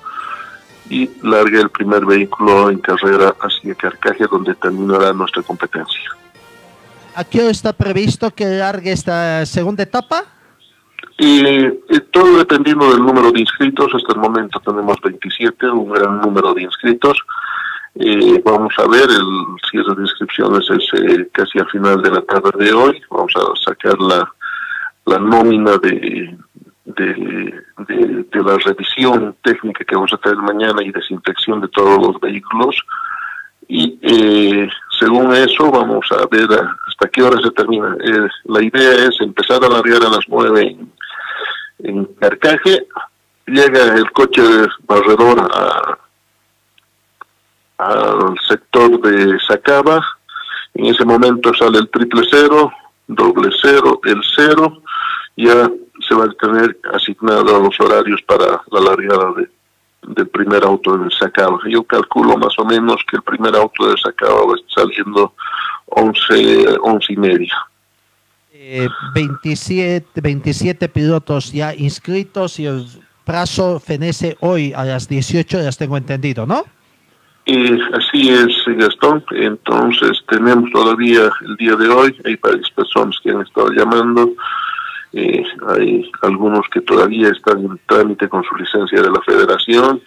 y 0.89 1.09
largue 1.23 1.61
el 1.61 1.71
primer 1.71 2.05
vehículo 2.05 2.71
en 2.71 2.79
carrera 2.79 3.35
hacia 3.41 3.75
Carcaje 3.77 4.27
donde 4.31 4.55
terminará 4.57 5.13
nuestra 5.13 5.43
competencia. 5.43 6.11
¿A 7.15 7.25
qué 7.25 7.49
está 7.49 7.73
previsto 7.73 8.31
que 8.31 8.45
largue 8.45 8.93
esta 8.93 9.45
segunda 9.47 9.83
etapa? 9.83 10.25
Y, 11.19 11.69
todo 12.13 12.39
dependiendo 12.39 12.91
del 12.91 13.01
número 13.01 13.31
de 13.31 13.41
inscritos, 13.41 13.93
hasta 13.95 14.15
el 14.15 14.21
momento 14.21 14.59
tenemos 14.61 14.97
27, 15.03 15.69
un 15.71 15.91
gran 15.91 16.21
número 16.21 16.55
de 16.55 16.63
inscritos. 16.63 17.19
Eh, 17.97 18.41
vamos 18.45 18.73
a 18.79 18.89
ver, 18.89 19.09
el 19.11 19.57
cierre 19.71 19.95
de 19.97 20.03
inscripciones 20.03 20.65
es 20.71 21.01
eh, 21.01 21.29
casi 21.33 21.59
al 21.59 21.69
final 21.71 22.03
de 22.03 22.11
la 22.11 22.23
tarde 22.23 22.51
de 22.57 22.73
hoy. 22.73 23.03
Vamos 23.11 23.33
a 23.37 23.65
sacar 23.65 23.99
la, 24.01 24.33
la 25.07 25.19
nómina 25.19 25.77
de, 25.79 26.37
de, 26.87 27.63
la 28.33 28.57
revisión 28.59 29.37
técnica 29.43 29.85
que 29.85 29.95
vamos 29.95 30.13
a 30.13 30.19
tener 30.19 30.39
mañana 30.39 30.83
y 30.83 30.93
desinfección 30.93 31.61
de 31.61 31.69
todos 31.69 32.07
los 32.07 32.21
vehículos. 32.21 32.77
Y 33.69 33.99
eh, 34.03 34.69
según 34.99 35.35
eso 35.35 35.71
vamos 35.71 36.07
a 36.13 36.27
ver 36.31 36.49
hasta 36.89 37.09
qué 37.13 37.23
hora 37.23 37.41
se 37.43 37.51
termina. 37.51 37.97
Eh, 38.03 38.29
la 38.45 38.63
idea 38.63 39.07
es 39.07 39.21
empezar 39.21 39.63
a 39.65 39.69
largar 39.69 40.03
a 40.03 40.11
las 40.11 40.25
nueve 40.29 40.63
en, 40.63 40.93
en 41.79 42.05
Carcaje, 42.15 42.87
llega 43.47 43.95
el 43.97 44.11
coche 44.13 44.43
barredor 44.87 45.41
a, 45.41 45.99
al 47.81 48.37
sector 48.49 49.01
de 49.01 49.39
Sacaba, 49.41 50.05
en 50.75 50.87
ese 50.87 51.05
momento 51.05 51.53
sale 51.55 51.79
el 51.79 51.89
triple 51.89 52.23
cero, 52.31 52.73
doble 53.07 53.51
cero, 53.61 54.01
el 54.05 54.21
cero, 54.37 54.83
ya 55.37 55.71
se 56.07 56.15
va 56.15 56.25
a 56.25 56.33
tener 56.33 56.77
asignado 56.93 57.57
a 57.57 57.61
los 57.61 57.79
horarios 57.81 58.21
para 58.23 58.63
la 58.71 58.81
largada 58.81 59.33
de, 59.37 59.49
del 60.15 60.29
primer 60.29 60.65
auto 60.65 60.97
de 60.99 61.11
Sacaba. 61.11 61.59
Yo 61.69 61.83
calculo 61.85 62.37
más 62.37 62.59
o 62.59 62.65
menos 62.65 62.97
que 63.09 63.17
el 63.17 63.23
primer 63.23 63.55
auto 63.57 63.89
de 63.89 63.97
Sacaba 63.97 64.47
va 64.47 64.55
saliendo 64.75 65.35
11, 65.87 66.79
11 66.83 67.13
y 67.13 67.17
media. 67.17 67.55
27, 69.15 70.07
eh, 70.15 70.21
27 70.21 70.89
pilotos 70.89 71.53
ya 71.53 71.75
inscritos 71.75 72.59
y 72.59 72.67
el 72.67 72.87
plazo 73.25 73.81
fenece 73.81 74.37
hoy 74.41 74.73
a 74.75 74.85
las 74.85 75.09
18, 75.09 75.63
ya 75.63 75.73
tengo 75.73 75.97
entendido, 75.97 76.47
¿no? 76.47 76.65
Así 77.93 78.31
es, 78.31 78.53
Gastón. 78.77 79.25
Entonces 79.33 80.23
tenemos 80.29 80.71
todavía 80.71 81.31
el 81.43 81.57
día 81.57 81.77
de 81.77 81.89
hoy, 81.89 82.17
hay 82.25 82.37
varias 82.37 82.71
personas 82.71 83.17
que 83.23 83.31
han 83.31 83.43
estado 83.43 83.71
llamando 83.73 84.35
eh, 85.13 85.43
hay 85.69 86.11
algunos 86.23 86.67
que 86.73 86.81
todavía 86.83 87.31
están 87.31 87.65
en 87.65 87.81
trámite 87.87 88.29
con 88.29 88.45
su 88.45 88.55
licencia 88.57 89.03
de 89.03 89.11
la 89.11 89.21
federación. 89.23 90.01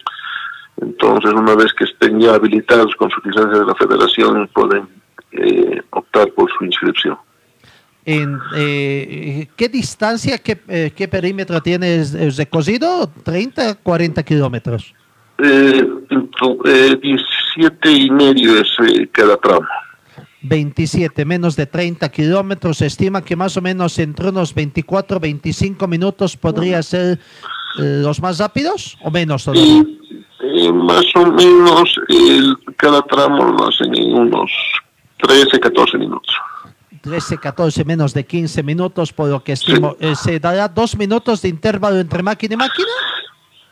Entonces, 0.80 1.32
una 1.32 1.54
vez 1.54 1.72
que 1.74 1.84
estén 1.84 2.20
ya 2.20 2.34
habilitados 2.34 2.94
con 2.96 3.10
su 3.10 3.20
licencia 3.24 3.58
de 3.58 3.66
la 3.66 3.74
federación, 3.74 4.48
pueden 4.52 4.88
eh, 5.32 5.80
optar 5.90 6.30
por 6.32 6.50
su 6.56 6.64
inscripción. 6.64 7.18
¿En 8.06 8.38
eh, 8.54 9.48
qué 9.56 9.68
distancia, 9.68 10.38
qué, 10.38 10.92
qué 10.94 11.08
perímetro 11.08 11.62
tiene 11.62 11.94
el 11.96 12.36
recorrido? 12.36 13.10
¿30, 13.24 13.78
40 13.82 14.22
kilómetros? 14.22 14.94
Eh, 15.38 15.86
17 17.02 17.90
y 17.90 18.10
medio 18.10 18.58
es 18.58 18.68
cada 19.12 19.36
tramo. 19.36 19.66
27, 20.44 21.24
menos 21.24 21.56
de 21.56 21.66
30 21.66 22.08
kilómetros. 22.10 22.78
Se 22.78 22.86
estima 22.86 23.22
que 23.22 23.34
más 23.34 23.56
o 23.56 23.62
menos 23.62 23.98
entre 23.98 24.28
unos 24.28 24.54
24, 24.54 25.18
25 25.18 25.86
minutos 25.88 26.36
podría 26.36 26.82
ser 26.82 27.18
eh, 27.78 28.00
los 28.02 28.20
más 28.20 28.38
rápidos 28.38 28.98
o 29.02 29.10
menos 29.10 29.44
todavía. 29.44 29.84
Eh, 30.40 30.72
más 30.72 31.04
o 31.16 31.26
menos 31.32 31.98
cada 32.76 33.02
tramo 33.02 33.44
lo 33.44 33.68
hacen 33.68 33.94
en 33.96 34.14
unos 34.14 34.50
13, 35.18 35.58
14 35.58 35.98
minutos. 35.98 36.34
13, 37.00 37.38
14, 37.38 37.84
menos 37.84 38.14
de 38.14 38.24
15 38.24 38.62
minutos, 38.62 39.12
por 39.12 39.28
lo 39.28 39.42
que 39.44 39.52
estimo. 39.52 39.96
Eh, 40.00 40.14
¿Se 40.14 40.40
dará 40.40 40.68
dos 40.68 40.96
minutos 40.96 41.42
de 41.42 41.50
intervalo 41.50 41.98
entre 41.98 42.22
máquina 42.22 42.54
y 42.54 42.56
máquina? 42.56 42.88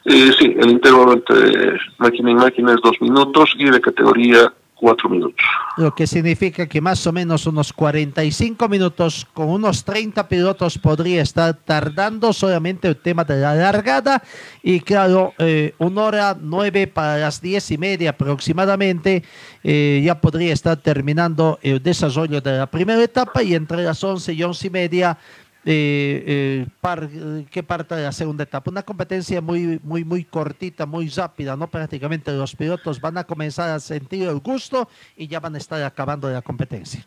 Sí, 0.05 0.55
el 0.59 0.71
intervalo 0.71 1.13
entre 1.15 1.79
máquina 1.99 2.31
y 2.31 2.35
máquina 2.35 2.73
es 2.73 2.81
dos 2.83 3.01
minutos 3.01 3.55
y 3.59 3.71
de 3.71 3.81
categoría 3.81 4.53
cuatro 4.83 5.09
minutos. 5.09 5.47
Lo 5.77 5.95
que 5.95 6.09
significa 6.09 6.67
que 6.67 6.81
más 6.81 7.07
o 7.07 7.13
menos 7.13 7.47
unos 7.47 7.73
45 7.73 8.69
minutos 8.69 9.29
con 9.33 9.49
unos 9.49 9.85
30 9.85 10.27
pilotos 10.27 10.77
podría 10.77 11.23
estar 11.23 11.55
tardando 11.55 12.33
solamente 12.33 12.89
el 12.89 12.97
tema 12.97 13.23
de 13.23 13.41
la 13.41 13.55
largada 13.55 14.25
y 14.61 14.81
claro, 14.81 15.35
eh, 15.39 15.73
una 15.79 16.03
hora 16.03 16.37
nueve 16.39 16.89
para 16.89 17.17
las 17.17 17.41
diez 17.41 17.71
y 17.71 17.79
media 17.79 18.11
aproximadamente 18.11 19.23
eh, 19.63 20.03
ya 20.05 20.21
podría 20.21 20.53
estar 20.53 20.77
terminando 20.79 21.61
el 21.63 21.81
desarrollo 21.81 22.41
de 22.41 22.59
la 22.59 22.67
primera 22.67 23.01
etapa 23.01 23.45
y 23.45 23.55
entre 23.55 23.85
las 23.85 24.03
once 24.03 24.33
y 24.33 24.43
once 24.43 24.67
y 24.67 24.71
media 24.71 25.17
eh, 25.65 26.25
eh, 26.27 26.67
par, 26.81 27.09
que 27.51 27.63
parte 27.63 27.95
de 27.95 28.03
la 28.03 28.13
segunda 28.13 28.45
etapa. 28.45 28.71
Una 28.71 28.83
competencia 28.83 29.41
muy, 29.41 29.81
muy, 29.83 30.05
muy 30.05 30.25
cortita, 30.25 30.87
muy 30.87 31.09
rápida, 31.09 31.57
¿no? 31.57 31.69
Prácticamente 31.69 32.33
los 32.33 32.55
pilotos 32.57 33.01
van 33.01 33.19
a 33.19 33.25
comenzar 33.25 33.71
a 33.71 33.81
sentir 33.81 34.29
el 34.29 34.41
gusto 34.41 34.89
y 35.17 35.29
ya 35.29 35.41
van 35.41 35.55
a 35.55 35.59
estar 35.59 35.83
acabando 35.83 36.29
la 36.31 36.43
competencia. 36.43 37.07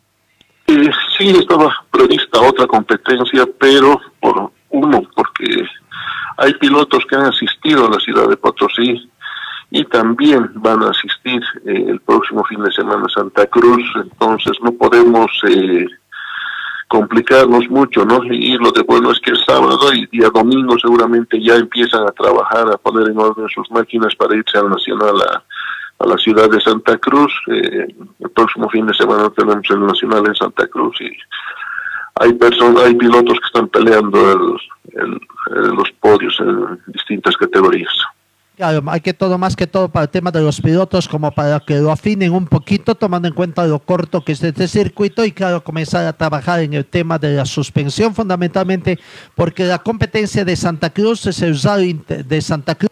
Eh, 0.68 0.90
sí, 1.18 1.30
estaba 1.30 1.76
prevista 1.92 2.42
otra 2.42 2.66
competencia, 2.66 3.46
pero 3.60 4.00
por 4.20 4.52
uno, 4.70 5.04
porque 5.16 5.64
hay 6.38 6.54
pilotos 6.56 7.06
que 7.08 7.16
han 7.16 7.26
asistido 7.26 7.88
a 7.88 7.92
la 7.92 8.00
ciudad 8.00 8.28
de 8.28 8.38
Potosí 8.38 9.10
y 9.72 9.84
también 9.86 10.50
van 10.56 10.82
a 10.84 10.90
asistir 10.90 11.42
eh, 11.66 11.86
el 11.88 12.00
próximo 12.02 12.44
fin 12.46 12.64
de 12.64 12.72
semana 12.72 13.06
a 13.06 13.10
Santa 13.10 13.46
Cruz, 13.48 13.84
entonces 13.96 14.58
no 14.62 14.72
podemos 14.72 15.30
eh, 15.48 15.86
complicarnos 16.88 17.70
mucho, 17.70 18.06
¿no? 18.06 18.24
Y 18.26 18.58
lo 18.58 18.72
de 18.72 18.84
bueno 18.84 19.12
es 19.12 19.20
que 19.20 19.32
el 19.32 19.44
sábado 19.46 19.94
y 19.94 20.06
día 20.08 20.30
domingo 20.30 20.78
seguramente 20.80 21.42
ya 21.42 21.56
empiezan 21.56 22.04
a 22.04 22.12
trabajar, 22.12 22.72
a 22.72 22.78
poner 22.78 23.10
en 23.10 23.18
orden 23.18 23.48
sus 23.50 23.70
máquinas 23.72 24.16
para 24.16 24.36
irse 24.36 24.58
al 24.58 24.70
Nacional 24.70 25.16
a, 25.22 25.44
la 26.06 26.18
ciudad 26.18 26.50
de 26.50 26.62
Santa 26.62 26.98
Cruz. 26.98 27.34
Eh, 27.48 27.88
el 28.20 28.30
próximo 28.30 28.70
fin 28.70 28.86
de 28.86 28.94
semana 28.94 29.30
tenemos 29.32 29.66
el 29.70 29.86
Nacional 29.86 30.28
en 30.28 30.36
Santa 30.36 30.68
Cruz 30.68 31.02
y 31.02 31.12
hay 32.16 32.34
personas, 32.34 32.84
hay 32.84 32.96
pilotos 32.96 33.40
que 33.40 33.48
están 33.48 33.68
peleando 33.70 34.58
los 34.94 35.92
podios 36.00 36.40
en 36.40 36.80
distintas 36.88 37.36
categorías. 37.36 37.94
Claro, 38.56 38.82
hay 38.88 39.02
que 39.02 39.14
todo 39.14 39.38
más 39.38 39.54
que 39.54 39.68
todo 39.68 39.90
para 39.90 40.06
el 40.06 40.10
tema 40.10 40.32
de 40.32 40.42
los 40.42 40.62
pilotos, 40.62 41.10
como 41.10 41.30
para 41.32 41.60
que 41.60 41.76
lo 41.76 41.92
afinen 41.92 42.32
un 42.32 42.46
poquito, 42.48 42.96
tomando 42.96 43.28
en 43.28 43.34
cuenta 43.34 43.66
lo 43.66 43.80
corto 43.80 44.24
que 44.24 44.32
es 44.32 44.42
este 44.42 44.70
circuito 44.70 45.26
y 45.26 45.34
claro, 45.34 45.62
comenzar 45.62 46.06
a 46.06 46.14
trabajar 46.14 46.62
en 46.62 46.74
el 46.74 46.86
tema 46.86 47.20
de 47.20 47.36
la 47.36 47.46
suspensión 47.46 48.16
fundamentalmente, 48.16 48.98
porque 49.36 49.66
la 49.66 49.80
competencia 49.80 50.46
de 50.46 50.56
Santa 50.56 50.90
Cruz 50.90 51.26
es 51.26 51.42
el 51.42 51.52
usado 51.52 51.82
de 51.82 52.42
Santa 52.42 52.76
Cruz. 52.76 52.92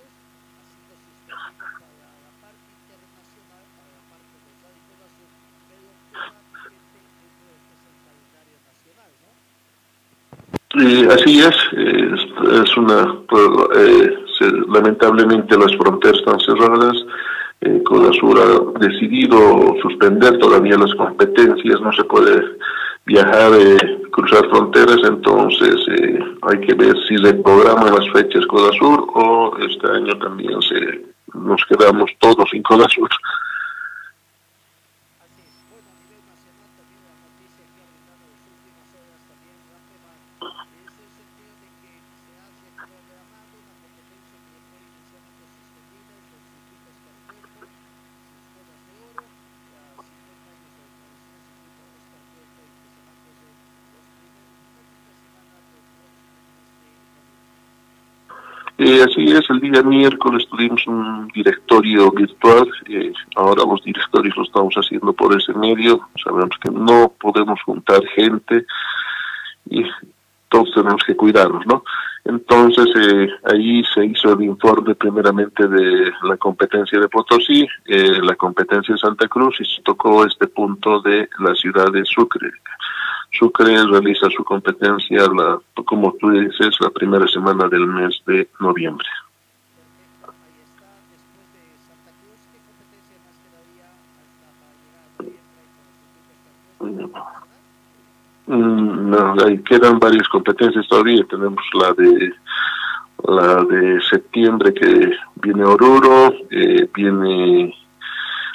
así 11.11 11.39
es, 11.39 11.55
es, 11.73 12.77
una 12.77 13.15
eh, 13.75 14.22
lamentablemente 14.67 15.57
las 15.57 15.75
fronteras 15.77 16.19
están 16.19 16.39
cerradas. 16.39 16.93
Eh, 17.61 17.81
Codasur 17.83 18.39
ha 18.39 18.79
decidido 18.79 19.75
suspender 19.81 20.37
todavía 20.39 20.77
las 20.77 20.93
competencias, 20.95 21.79
no 21.79 21.93
se 21.93 22.03
puede 22.03 22.43
viajar, 23.05 23.51
eh, 23.57 24.01
cruzar 24.11 24.49
fronteras, 24.49 24.97
entonces 25.03 25.75
eh, 25.97 26.19
hay 26.41 26.59
que 26.59 26.73
ver 26.73 26.95
si 27.07 27.17
se 27.17 27.33
programan 27.35 27.95
las 27.95 28.09
fechas 28.11 28.45
Codasur 28.47 29.07
o 29.13 29.57
este 29.59 29.87
año 29.91 30.17
también 30.19 30.61
se 30.61 31.05
nos 31.33 31.63
quedamos 31.65 32.11
todos 32.19 32.49
sin 32.51 32.61
Codasur. 32.63 33.09
Así 58.77 59.23
es, 59.31 59.49
el 59.49 59.59
día 59.59 59.83
miércoles 59.83 60.47
tuvimos 60.49 60.85
un 60.87 61.27
directorio 61.29 62.11
virtual, 62.11 62.69
eh, 62.87 63.13
ahora 63.35 63.63
los 63.65 63.83
directorios 63.83 64.35
lo 64.35 64.43
estamos 64.43 64.73
haciendo 64.75 65.13
por 65.13 65.35
ese 65.37 65.53
medio, 65.53 66.01
sabemos 66.23 66.57
que 66.61 66.71
no 66.71 67.13
podemos 67.19 67.61
juntar 67.63 68.03
gente 68.15 68.65
y 69.69 69.83
todos 70.49 70.71
tenemos 70.73 71.03
que 71.05 71.15
cuidarnos, 71.15 71.65
¿no? 71.65 71.83
Entonces 72.25 72.87
eh, 72.95 73.27
ahí 73.51 73.83
se 73.93 74.05
hizo 74.05 74.33
el 74.33 74.43
informe 74.43 74.95
primeramente 74.95 75.67
de 75.67 76.11
la 76.23 76.37
competencia 76.37 76.99
de 76.99 77.09
Potosí, 77.09 77.67
eh, 77.85 78.19
la 78.21 78.35
competencia 78.35 78.93
de 78.93 78.99
Santa 78.99 79.27
Cruz 79.27 79.59
y 79.59 79.65
se 79.65 79.81
tocó 79.81 80.25
este 80.25 80.47
punto 80.47 81.01
de 81.01 81.27
la 81.39 81.53
ciudad 81.55 81.91
de 81.91 82.05
Sucre. 82.05 82.49
Sucre 83.33 83.83
realiza 83.85 84.29
su 84.29 84.43
competencia, 84.43 85.23
la, 85.35 85.59
como 85.85 86.13
tú 86.13 86.29
dices, 86.29 86.75
la 86.79 86.91
primera 86.91 87.27
semana 87.27 87.67
del 87.67 87.87
mes 87.87 88.21
de 88.27 88.47
noviembre. 88.59 89.07
Mm, 98.45 99.09
no, 99.09 99.35
ahí 99.43 99.57
quedan 99.63 99.97
varias 99.99 100.27
competencias 100.27 100.87
todavía. 100.87 101.23
Tenemos 101.27 101.63
la 101.73 101.93
de 101.93 102.33
la 103.25 103.63
de 103.63 104.01
septiembre 104.01 104.73
que 104.73 105.11
viene 105.35 105.63
Oruro, 105.63 106.33
eh, 106.51 106.87
viene 106.93 107.73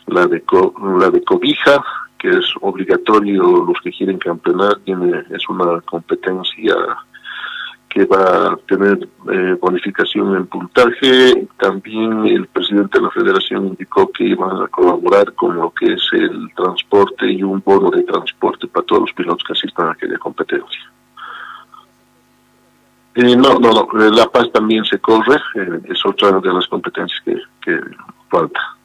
la 0.07 0.27
de 0.27 0.45
la 1.01 1.11
de 1.11 1.25
Cobija, 1.25 1.83
que 2.19 2.29
es 2.29 2.47
obligatorio 2.61 3.65
los 3.67 3.81
que 3.83 3.91
quieren 3.91 4.19
campeonar, 4.19 4.79
tiene, 4.85 5.25
es 5.31 5.49
una 5.49 5.81
competencia 5.83 6.75
que 7.89 8.05
va 8.05 8.53
a 8.53 8.57
tener 8.69 9.09
eh, 9.33 9.57
bonificación 9.61 10.37
en 10.37 10.47
puntaje. 10.47 11.49
También 11.59 12.27
el 12.27 12.47
presidente 12.49 12.99
de 12.99 13.05
la 13.05 13.11
federación 13.11 13.69
indicó 13.69 14.11
que 14.13 14.25
iban 14.25 14.63
a 14.63 14.69
colaborar 14.69 15.33
con 15.35 15.57
lo 15.57 15.71
que 15.71 15.95
es 15.95 16.03
el 16.13 16.51
transporte 16.55 17.31
y 17.31 17.43
un 17.43 17.63
bono 17.65 17.91
de 17.91 18.03
transporte 18.03 18.67
para 18.67 18.85
todos 18.85 19.03
los 19.03 19.13
pilotos 19.13 19.45
que 19.45 19.53
asistan 19.55 19.89
a 19.89 19.93
aquella 19.93 20.19
competencia. 20.19 20.93
Eh, 23.15 23.35
no, 23.35 23.59
no, 23.59 23.73
no, 23.73 24.01
eh, 24.01 24.11
La 24.13 24.27
Paz 24.27 24.51
también 24.53 24.85
se 24.85 24.99
corre, 24.99 25.41
es 25.85 26.05
otra 26.05 26.39
de 26.39 26.53
las 26.53 26.67
competencias 26.69 27.21
que, 27.25 27.37
que 27.63 27.81
falta. 28.29 28.78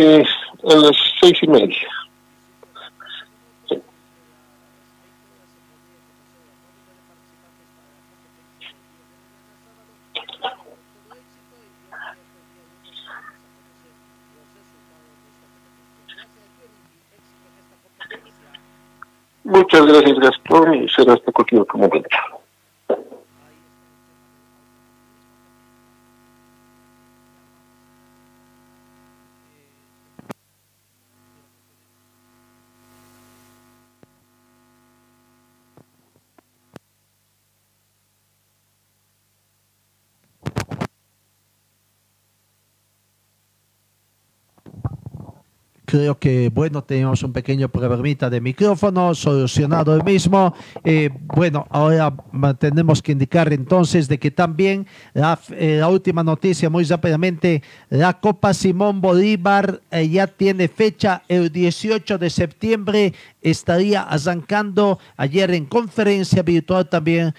Eh, 0.00 0.24
a 0.62 0.74
las 0.76 0.96
seis 1.20 1.36
y 1.42 1.48
media. 1.48 1.76
Muchas 19.42 19.84
gracias 19.84 20.18
Gastón 20.20 20.74
y 20.74 20.88
será 20.90 21.14
hasta 21.14 21.32
cualquier 21.32 21.66
momento. 21.74 22.08
Creo 45.88 46.18
que, 46.18 46.50
bueno, 46.50 46.84
tenemos 46.84 47.22
un 47.22 47.32
pequeño 47.32 47.70
problemita 47.70 48.28
de 48.28 48.42
micrófono, 48.42 49.14
solucionado 49.14 49.96
el 49.96 50.04
mismo. 50.04 50.54
Eh, 50.84 51.08
bueno, 51.34 51.66
ahora 51.70 52.14
tenemos 52.58 53.00
que 53.00 53.12
indicar 53.12 53.50
entonces 53.54 54.06
de 54.06 54.18
que 54.18 54.30
también 54.30 54.86
la, 55.14 55.40
eh, 55.52 55.82
última 55.88 56.22
noticia, 56.22 56.68
muy 56.68 56.84
rápidamente, 56.84 57.62
la 57.88 58.20
Copa 58.20 58.52
Simón 58.52 59.00
Bolívar 59.00 59.80
eh, 59.90 60.06
ya 60.10 60.26
tiene 60.26 60.68
fecha 60.68 61.22
el 61.26 61.50
18 61.50 62.18
de 62.18 62.28
septiembre, 62.28 63.14
estaría 63.40 64.02
arrancando 64.02 64.98
ayer 65.16 65.52
en 65.52 65.64
conferencia 65.64 66.42
virtual 66.42 66.86
también 66.86 67.32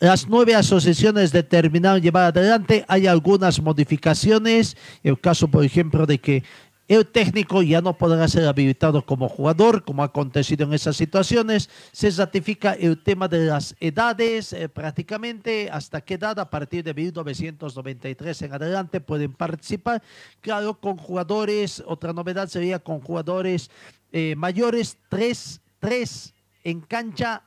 las 0.00 0.28
nueve 0.28 0.54
asociaciones 0.54 1.32
determinaron 1.32 2.00
llevar 2.00 2.26
adelante. 2.26 2.84
Hay 2.86 3.08
algunas 3.08 3.60
modificaciones. 3.60 4.76
El 5.02 5.18
caso, 5.20 5.48
por 5.48 5.64
ejemplo, 5.64 6.06
de 6.06 6.18
que 6.18 6.44
el 6.88 7.06
técnico 7.06 7.62
ya 7.62 7.82
no 7.82 7.96
podrá 7.96 8.26
ser 8.28 8.46
habilitado 8.46 9.04
como 9.04 9.28
jugador, 9.28 9.84
como 9.84 10.02
ha 10.02 10.06
acontecido 10.06 10.64
en 10.64 10.72
esas 10.72 10.96
situaciones. 10.96 11.68
Se 11.92 12.10
ratifica 12.10 12.72
el 12.72 13.02
tema 13.02 13.28
de 13.28 13.44
las 13.44 13.76
edades, 13.78 14.54
eh, 14.54 14.70
prácticamente 14.70 15.68
hasta 15.70 16.00
qué 16.00 16.14
edad 16.14 16.38
a 16.38 16.48
partir 16.48 16.82
de 16.82 16.94
1993 16.94 18.42
en 18.42 18.54
adelante 18.54 19.00
pueden 19.00 19.34
participar. 19.34 20.02
Claro, 20.40 20.80
con 20.80 20.96
jugadores, 20.96 21.82
otra 21.86 22.14
novedad 22.14 22.48
sería 22.48 22.78
con 22.78 23.00
jugadores 23.00 23.70
eh, 24.10 24.34
mayores, 24.34 24.96
tres, 25.10 25.60
tres 25.80 26.32
en 26.64 26.80
cancha 26.80 27.44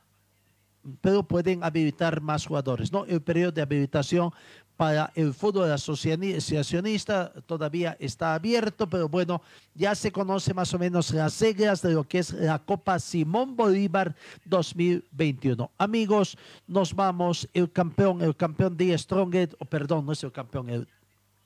pero 1.00 1.22
pueden 1.22 1.62
habilitar 1.62 2.20
más 2.20 2.46
jugadores. 2.46 2.92
¿no? 2.92 3.04
El 3.04 3.22
periodo 3.22 3.52
de 3.52 3.62
habilitación 3.62 4.30
para 4.76 5.12
el 5.14 5.34
fútbol 5.34 5.70
asociacionista 5.70 7.32
todavía 7.46 7.96
está 8.00 8.34
abierto, 8.34 8.88
pero 8.88 9.08
bueno, 9.08 9.42
ya 9.74 9.94
se 9.94 10.10
conoce 10.10 10.54
más 10.54 10.72
o 10.74 10.78
menos 10.78 11.12
las 11.12 11.40
reglas 11.40 11.82
de 11.82 11.92
lo 11.92 12.04
que 12.04 12.18
es 12.18 12.32
la 12.32 12.58
Copa 12.58 12.98
Simón 12.98 13.56
Bolívar 13.56 14.14
2021. 14.44 15.70
Amigos, 15.78 16.36
nos 16.66 16.94
vamos, 16.94 17.48
el 17.52 17.70
campeón, 17.70 18.22
el 18.22 18.36
campeón 18.36 18.76
de 18.76 18.96
Strongest, 18.96 19.54
o 19.58 19.64
perdón, 19.64 20.06
no 20.06 20.12
es 20.12 20.24
el 20.24 20.32
campeón, 20.32 20.68
el 20.68 20.88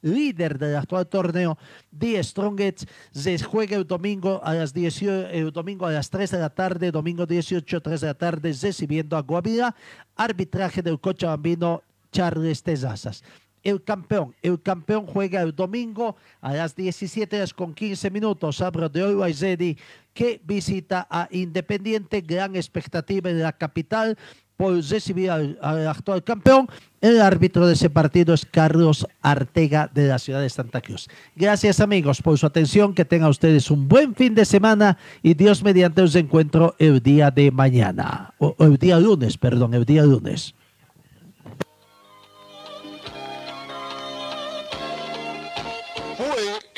líder 0.02 0.58
del 0.58 0.76
actual 0.76 1.06
torneo, 1.06 1.58
The 1.96 2.22
Strongest, 2.22 2.88
se 3.10 3.38
juega 3.38 3.76
el 3.76 3.86
domingo 3.86 4.40
a 4.44 4.54
las 4.54 4.72
18, 4.72 5.28
el 5.28 5.52
domingo 5.52 5.86
a 5.86 5.92
las 5.92 6.10
3 6.10 6.30
de 6.30 6.38
la 6.38 6.50
tarde, 6.50 6.90
domingo 6.90 7.26
18, 7.26 7.80
3 7.80 8.00
de 8.00 8.06
la 8.06 8.14
tarde, 8.14 8.52
recibiendo 8.52 9.16
a 9.16 9.22
Guavira, 9.22 9.74
arbitraje 10.14 10.82
del 10.82 11.00
Cochabambino 11.00 11.82
Charles 12.10 12.62
Tezazas. 12.62 13.22
El 13.62 13.82
campeón, 13.82 14.32
el 14.42 14.62
campeón 14.62 15.06
juega 15.06 15.42
el 15.42 15.54
domingo 15.54 16.16
a 16.40 16.54
las 16.54 16.76
17 16.76 17.36
horas 17.36 17.52
con 17.52 17.74
15 17.74 18.10
minutos. 18.10 18.60
Abro 18.60 18.88
de 18.88 19.02
hoy 19.02 19.76
que 20.14 20.40
visita 20.44 21.08
a 21.10 21.28
Independiente. 21.32 22.20
Gran 22.20 22.54
expectativa 22.54 23.28
en 23.28 23.42
la 23.42 23.52
capital 23.52 24.16
por 24.56 24.74
recibir 24.82 25.30
al, 25.30 25.58
actual 25.88 26.24
campeón. 26.24 26.68
El 27.00 27.20
árbitro 27.20 27.66
de 27.66 27.74
ese 27.74 27.90
partido 27.90 28.34
es 28.34 28.46
Carlos 28.46 29.06
Artega 29.20 29.90
de 29.92 30.08
la 30.08 30.18
ciudad 30.18 30.40
de 30.40 30.48
Santa 30.48 30.80
Cruz. 30.80 31.08
Gracias 31.34 31.80
amigos 31.80 32.22
por 32.22 32.38
su 32.38 32.46
atención, 32.46 32.94
que 32.94 33.04
tengan 33.04 33.30
ustedes 33.30 33.70
un 33.70 33.88
buen 33.88 34.14
fin 34.14 34.34
de 34.34 34.44
semana 34.44 34.96
y 35.22 35.34
Dios 35.34 35.62
mediante 35.62 36.02
os 36.02 36.14
encuentro 36.14 36.74
el 36.78 37.02
día 37.02 37.30
de 37.30 37.50
mañana, 37.50 38.34
o 38.38 38.56
el 38.60 38.76
día 38.78 38.98
lunes, 38.98 39.36
perdón, 39.36 39.74
el 39.74 39.84
día 39.84 40.04
lunes. 40.04 40.54